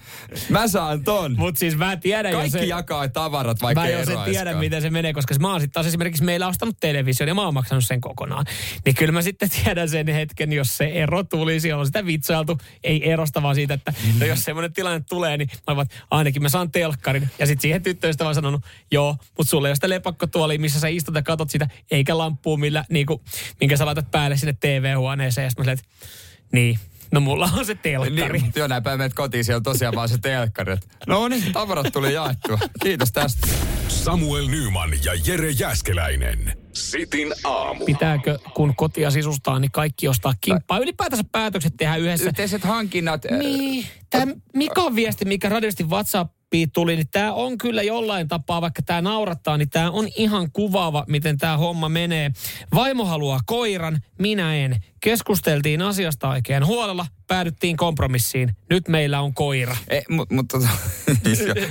[0.48, 1.34] Mä saan ton.
[1.38, 4.30] Mut siis mä tiedän Kaikki se- jakaa tavarat, vaikka mä ei jo sen eroaiskaan.
[4.44, 7.44] tiedän, miten se menee, koska mä oon sitten taas esimerkiksi meillä ostanut television ja mä
[7.44, 8.44] oon maksanut sen kokonaan.
[8.84, 12.58] Niin kyllä mä sitten tiedän sen hetken, jos se ero tuli, siellä on sitä vitsailtu,
[12.84, 16.48] ei erosta vaan siitä, että no jos semmoinen tilanne tulee, niin mä oon, ainakin mä
[16.48, 17.30] saan telkkarin.
[17.38, 20.88] Ja sitten siihen tyttöystä vaan sanonut, joo, mutta sulle ei ole sitä lepakkotuolia, missä sä
[20.88, 23.22] istut ja katot sitä, eikä lamppua, millä, niinku,
[23.60, 25.44] minkä sä laitat päälle sinne TV-huoneeseen.
[25.44, 26.06] Ja sitten mä silleen, että
[26.52, 26.78] niin,
[27.10, 28.38] no mulla on se telkkari.
[28.40, 30.76] Niin, joo, näin päin menet kotiin, siellä on tosiaan vaan se telkkari.
[31.06, 32.58] No niin, tavarat tuli jaettua.
[32.82, 33.46] Kiitos tästä.
[33.88, 36.65] Samuel Nyman ja Jere Jäskeläinen.
[36.76, 37.84] Sitin aamu.
[37.84, 40.78] Pitääkö, kun kotia sisustaa, niin kaikki ostaa kimppaa?
[40.78, 42.26] Ylipäätänsä päätökset tehdään yhdessä.
[42.26, 43.24] Yhteiset hankinnat.
[43.32, 48.60] äh, Niin, tämä Mikan viesti, mikä radiosti WhatsAppiin tuli, niin tämä on kyllä jollain tapaa,
[48.60, 52.30] vaikka tämä naurattaa, niin tämä on ihan kuvaava, miten tämä homma menee.
[52.74, 54.76] Vaimo haluaa koiran, minä en.
[55.00, 58.56] Keskusteltiin asiasta oikein huolella, päädyttiin kompromissiin.
[58.70, 59.76] Nyt meillä on koira.
[59.88, 60.68] E, mutta mut, tota,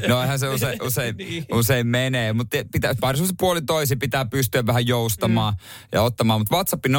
[0.08, 1.46] no eihän se usein, usein, Niin.
[1.54, 5.60] usein menee, mutta pitää, parisuus puoli toisi pitää pystyä vähän joustamaan mm.
[5.92, 6.40] ja ottamaan.
[6.40, 6.90] Mutta WhatsApp 0447255854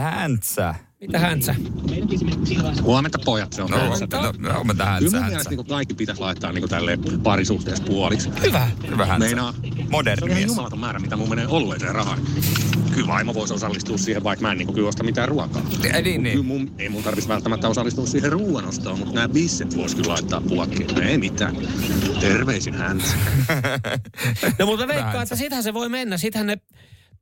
[0.00, 0.74] häntsä.
[1.00, 1.54] Mitä häntsä?
[2.82, 4.06] Huomenta pojat, se on No, Häntsä.
[4.12, 5.50] no, no, huomenta Häntsä, Kyllä Häntsä.
[5.50, 8.30] niin kaikki pitäisi laittaa niin tälle parisuhteessa puoliksi.
[8.46, 8.68] Hyvä.
[8.90, 9.26] Hyvä Häntsä.
[9.26, 9.54] Meinaa,
[9.90, 10.80] Moderni se on ihan mies.
[10.80, 12.18] määrä, mitä mun menee olueeseen rahaa.
[12.94, 15.62] Kyllä vaimo voisi osallistua siihen, vaikka mä en niin kyllä osta mitään ruokaa.
[15.94, 16.32] Ei, niin, niin.
[16.32, 20.40] Kyllä mun, ei mun tarvitsisi välttämättä osallistua siihen ruoanostoon, mutta nämä bisset vois kyllä laittaa
[20.40, 21.02] puokkiin.
[21.02, 21.56] Ei mitään.
[22.20, 23.16] Terveisin Häntsä.
[24.58, 26.18] No mutta veikkaan, että sitähän se voi mennä.
[26.18, 26.58] Sitähän ne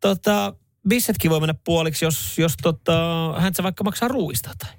[0.01, 0.55] tota,
[0.89, 2.95] bissetkin voi mennä puoliksi, jos, jos tota,
[3.39, 4.71] hän se vaikka maksaa ruuista tai.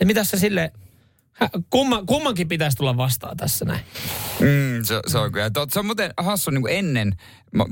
[0.00, 0.72] Ja mitä se sille
[1.70, 3.80] kumma, kummankin pitäisi tulla vastaan tässä näin.
[4.40, 5.50] Mm, se, se on kyllä.
[5.50, 7.12] Tot, se on muuten hassu niin kuin ennen,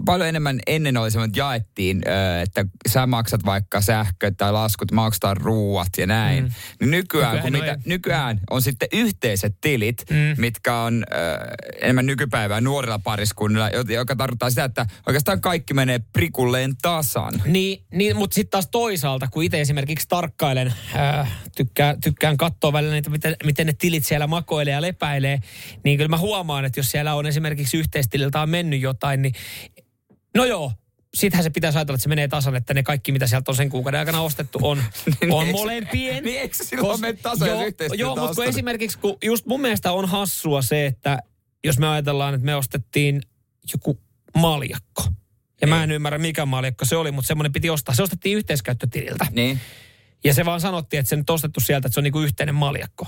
[0.04, 2.02] paljon enemmän ennen oli semmoinen, että jaettiin,
[2.42, 6.44] että sä maksat vaikka sähköt tai laskut, maksetaan ruuat ja näin.
[6.44, 6.48] Mm.
[6.48, 6.54] Mm.
[6.80, 10.16] Niin nykyään, Nykyään kun mitä, nykyään on sitten yhteiset tilit, Mm.
[10.40, 11.16] mitkä on ö,
[11.80, 17.42] enemmän nykypäivää nuorilla pariskunnilla, jo- joka tarkoittaa sitä, että oikeastaan kaikki menee prikulleen tasan.
[17.44, 22.94] Niin, niin mutta sitten taas toisaalta, kun itse esimerkiksi tarkkailen, ää, tykkään, tykkään katsoa välillä
[22.94, 25.38] niitä, miten, miten ne tilit siellä makoilee ja lepäilee,
[25.84, 29.34] niin kyllä mä huomaan, että jos siellä on esimerkiksi yhteistililtä on mennyt jotain, niin
[30.34, 30.72] no joo,
[31.14, 33.70] sittenhän se pitäisi ajatella, että se menee tasan, että ne kaikki, mitä sieltä on sen
[33.70, 34.78] kuukauden aikana ostettu, on,
[35.30, 36.22] on eikö- molempien.
[36.24, 37.62] niin eikö silloin mene tasan, joo,
[37.94, 41.18] joo, on mutta kun esimerkiksi, kun just mun mielestä on hassua se, että
[41.64, 43.22] jos me ajatellaan, että me ostettiin
[43.72, 43.98] joku
[44.36, 45.04] maljakko.
[45.60, 47.94] Ja mä en ymmärrä, mikä maljakko se oli, mutta semmoinen piti ostaa.
[47.94, 49.26] Se ostettiin yhteiskäyttötililtä.
[49.30, 49.60] Niin.
[50.24, 53.06] Ja se vaan sanottiin, että se nyt ostettu sieltä, että se on niinku yhteinen maljakko.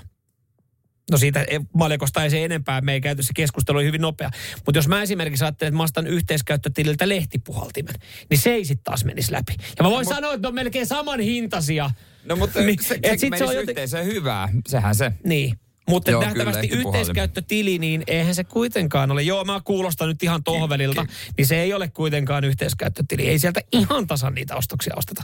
[1.11, 4.30] No siitä maljakosta ei se enempää, me ei käyty, se keskustelu hyvin nopea.
[4.66, 7.94] Mutta jos mä esimerkiksi ajattelen, että mä ostan yhteiskäyttötililtä lehtipuhaltimen,
[8.30, 9.55] niin se ei sitten taas menisi läpi.
[9.78, 11.90] Ja mä voin Mut- sanoa, että ne on melkein saman hintaisia.
[12.24, 14.48] No mutta Niin, se, se sit se on joten- yhteiseen hyvää.
[14.68, 15.12] Sehän se.
[15.24, 15.59] Niin.
[15.88, 19.22] Mutta Joo, nähtävästi kyllä, yhteiskäyttötili, niin eihän se kuitenkaan ole.
[19.22, 21.07] Joo, mä kuulostan nyt ihan tohvelilta,
[21.38, 23.28] niin se ei ole kuitenkaan yhteiskäyttötili.
[23.28, 25.22] Ei sieltä ihan tasan niitä ostoksia osteta.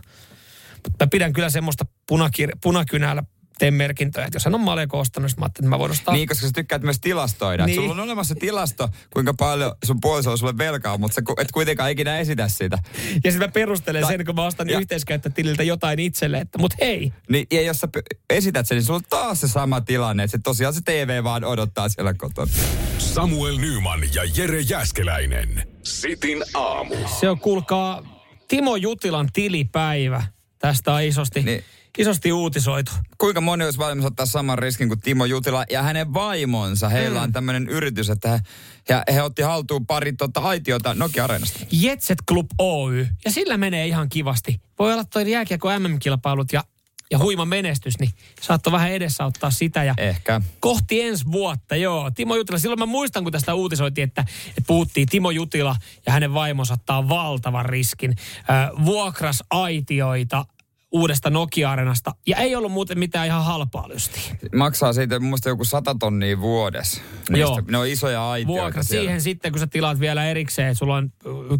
[0.74, 3.22] Mutta mä pidän kyllä semmoista punakir- punakynällä
[3.60, 6.14] teen merkintöjä, että jos hän on Maleko ostanut, niin mä ajattelin, että mä voin ostaa.
[6.14, 7.66] Niin, koska sä tykkäät myös tilastoida.
[7.66, 7.76] Niin.
[7.76, 7.82] Niin.
[7.88, 11.90] Sulla on olemassa tilasto, kuinka paljon sun puoliso on sulle velkaa, mutta sä et kuitenkaan
[11.90, 12.78] ikinä esitä sitä.
[13.24, 16.74] Ja sitten mä perustelen Tai- sen, kun mä ostan ja- yhteiskäyttötililtä jotain itselle, että mut
[16.80, 20.22] hei, Niin, ja jos sä p- esität sen, niin sulla on taas se sama tilanne,
[20.24, 22.52] että se tosiaan se TV vaan odottaa siellä kotona.
[22.98, 25.68] Samuel Nyman ja Jere Jäskeläinen.
[25.82, 26.94] Sitin aamu.
[27.20, 28.02] Se on, kuulkaa,
[28.48, 30.22] Timo Jutilan tilipäivä.
[30.58, 31.64] Tästä on isosti, niin.
[31.98, 32.92] Isosti uutisoitu.
[33.18, 36.88] Kuinka moni olisi valmis ottaa saman riskin kuin Timo Jutila ja hänen vaimonsa?
[36.88, 37.24] Heillä Mm.
[37.24, 38.40] on tämmöinen yritys, että he,
[38.88, 41.60] ja he otti haltuun pari tota, aitiota Nokia-areenasta.
[41.72, 43.06] Jetset Club Oy.
[43.24, 44.60] Ja sillä menee ihan kivasti.
[44.78, 46.64] Voi olla toi jääkiekko MM-kilpailut ja,
[47.10, 48.10] ja huima menestys, niin
[48.40, 49.84] saattoi vähän edesauttaa sitä.
[49.84, 50.40] Ja Ehkä.
[50.60, 52.10] kohti ensi vuotta, joo.
[52.10, 55.76] Timo Jutila, silloin mä muistan, kun tästä uutisoitiin, että, että puhuttiin Timo Jutila
[56.06, 58.10] ja hänen vaimonsa ottaa valtavan riskin.
[58.10, 60.44] Äh, vuokras aitioita
[60.92, 62.14] uudesta Nokia-arenasta.
[62.26, 64.36] Ja ei ollut muuten mitään ihan halpaa lystiä.
[64.54, 67.00] Maksaa siitä mun mielestä joku 100 tonnia vuodessa.
[67.30, 67.62] Joo.
[67.70, 69.02] Ne on isoja aitioita Vuokra siellä.
[69.02, 71.12] siihen sitten, kun sä tilaat vielä erikseen, että sulla on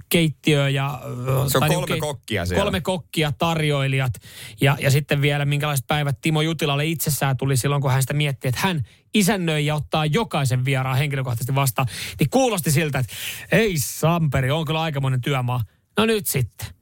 [0.09, 1.01] keittiö ja...
[1.49, 2.63] Se on tai kolme niinku kokkia siellä.
[2.63, 4.13] Kolme kokkia, tarjoilijat
[4.61, 8.49] ja, ja sitten vielä minkälaiset päivät Timo Jutilalle itsessään tuli silloin, kun hän sitä mietti,
[8.49, 8.83] että hän
[9.15, 11.89] isännöi ja ottaa jokaisen vieraan henkilökohtaisesti vastaan.
[12.19, 13.13] Niin kuulosti siltä, että
[13.53, 15.65] ei Samperi, on kyllä aikamoinen työmaa.
[15.97, 16.80] No nyt sitten.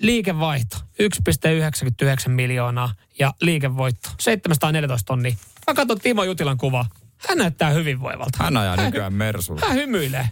[0.00, 5.36] Liikevaihto 1,99 miljoonaa ja liikevoitto 714 tonnia.
[5.66, 6.88] Mä katson Timo Jutilan kuvaa.
[7.28, 8.44] Hän näyttää hyvinvoivalta.
[8.44, 9.60] Hän ajaa nykyään Mersulla.
[9.66, 10.28] Hän hymyilee.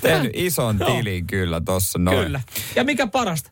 [0.00, 2.24] Tehnyt ison tilin kyllä tossa noin.
[2.24, 2.40] Kyllä.
[2.76, 3.50] Ja mikä parasta?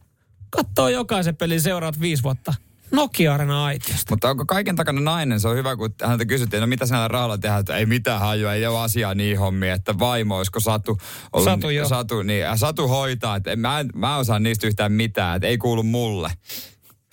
[0.50, 2.54] Katsoo jokaisen pelin seuraavat viisi vuotta.
[2.90, 4.12] Nokia-arena aitiosta.
[4.12, 5.40] Mutta onko kaiken takana nainen?
[5.40, 8.54] Se on hyvä, kun häntä kysyttiin, no mitä näillä rahalla tehdään, että ei mitään hajua,
[8.54, 10.98] ei ole asiaa niin hommia, että vaimo, olisiko Satu
[11.32, 11.88] ollut, Satu, joo.
[11.88, 15.36] Satu, niin, ja Satu hoitaa, että en, mä, en, mä en osaa niistä yhtään mitään,
[15.36, 16.30] että ei kuulu mulle.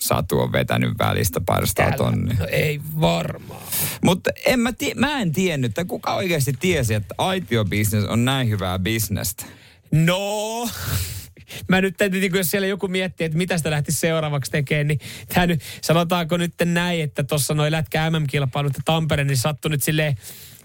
[0.00, 2.36] Satu on vetänyt välistä parstaa tonnia.
[2.38, 3.62] No ei varmaan.
[4.02, 8.48] Mutta en mä, tie, mä en tiennyt, että kuka oikeasti tiesi, että aitiobisnes on näin
[8.48, 9.44] hyvää bisnestä.
[9.92, 10.68] No,
[11.68, 15.00] mä nyt täytyy, niin jos siellä joku miettii, että mitä sitä lähti seuraavaksi tekemään, niin
[15.34, 19.82] tämä nyt, sanotaanko nyt näin, että tuossa noin lätkä MM-kilpailut ja Tampere, niin sattui nyt
[19.82, 20.16] silleen,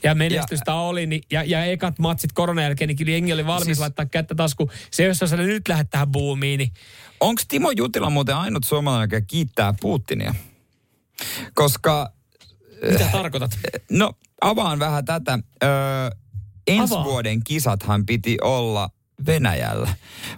[0.03, 3.47] ja menestystä ja, oli, niin, ja, ja ekat matsit koronan jälkeen, niin kyllä jengi oli
[3.47, 4.71] valmis siis, laittaa kättä tasku.
[4.91, 6.71] Se, jos sä nyt lähdet tähän buumiin, niin
[7.19, 10.35] Onko Timo Jutila muuten ainut suomalainen, joka kiittää Putinia?
[11.53, 12.13] Koska
[12.91, 13.59] mitä tarkoitat?
[13.91, 15.39] No, avaan vähän tätä.
[15.63, 15.69] Öö,
[16.67, 17.05] ensi Avaa.
[17.05, 18.89] vuoden kisathan piti olla
[19.25, 19.93] Venäjällä.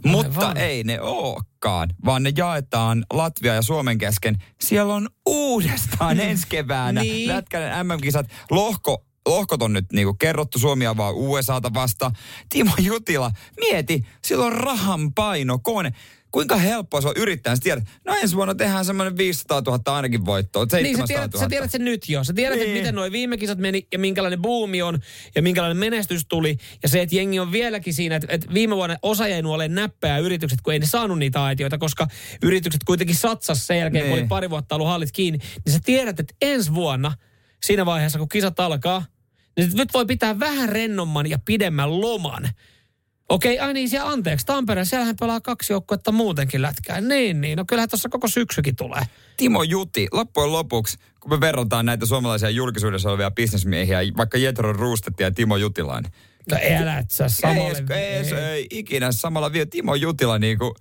[0.06, 4.38] Mutta ei ne olekaan, vaan ne jaetaan Latvia ja Suomen kesken.
[4.62, 7.28] Siellä on uudestaan ensi keväänä Niin.
[7.28, 8.28] Lätkän MM-kisat.
[8.52, 12.12] Lohko Lohkot on nyt niinku kerrottu, Suomi avaa USAta vasta.
[12.50, 15.94] Timo Jutila, mieti, sillä on rahan paino, kone.
[16.32, 17.56] Kuinka helppoa se on yrittää.
[17.56, 21.08] Sä tiedät, no ensi vuonna tehdään semmoinen 500 000 ainakin voittoa, 700 Niin, 000.
[21.08, 22.24] sä tiedät, sä tiedät sen nyt jo.
[22.24, 22.62] Sä tiedät, niin.
[22.62, 22.82] että Niin.
[22.84, 25.00] miten nuo viime kisat meni ja minkälainen buumi on
[25.36, 26.58] ja minkälainen menestys tuli.
[26.84, 30.18] Ja se, että jengi on vieläkin siinä, että, että viime vuonna osa jäi nuolle näppää
[30.18, 32.08] yritykset, kun ei ne saanut niitä aitioita, koska
[32.44, 34.22] yritykset kuitenkin satsas sen jälkeen, kun Niin.
[34.22, 35.40] oli pari vuotta ollut hallit kiinni.
[35.66, 37.14] Niin sä tiedät, että ensi vuonna,
[37.66, 39.06] siinä vaiheessa kun kisat alkaa,
[39.58, 42.50] niin nyt voi pitää vähän rennomman ja pidemmän loman.
[43.32, 47.02] Okei, ai niin, siellä anteeksi, Tampere, siellähän pelaa kaksi joukkuetta muutenkin lätkää.
[47.02, 49.02] Niin, niin, no kyllähän tuossa koko syksykin tulee.
[49.38, 55.24] Timo Juti, loppujen lopuksi, kun me verrataan näitä suomalaisia julkisuudessa olevia bisnesmiehiä, vaikka Jetro Ruustetti
[55.24, 56.12] ja Timo Jutilainen.
[56.52, 57.84] No elät sä samalle.
[57.90, 59.66] Ei, ei, ei, ei ikinä samalla vielä.
[59.66, 60.74] Timo Jutila niin kuin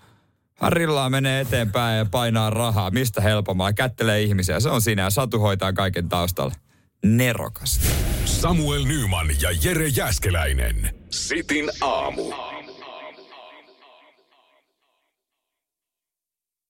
[0.54, 2.90] Harrillaan menee eteenpäin ja painaa rahaa.
[2.90, 3.72] Mistä helpommaa?
[3.72, 4.60] Kättelee ihmisiä.
[4.60, 6.54] Se on siinä ja Satu hoitaa kaiken taustalla.
[7.06, 7.88] Nerokasta.
[8.24, 10.94] Samuel Nyman ja Jere Jäskeläinen.
[11.10, 12.32] Sitin aamu.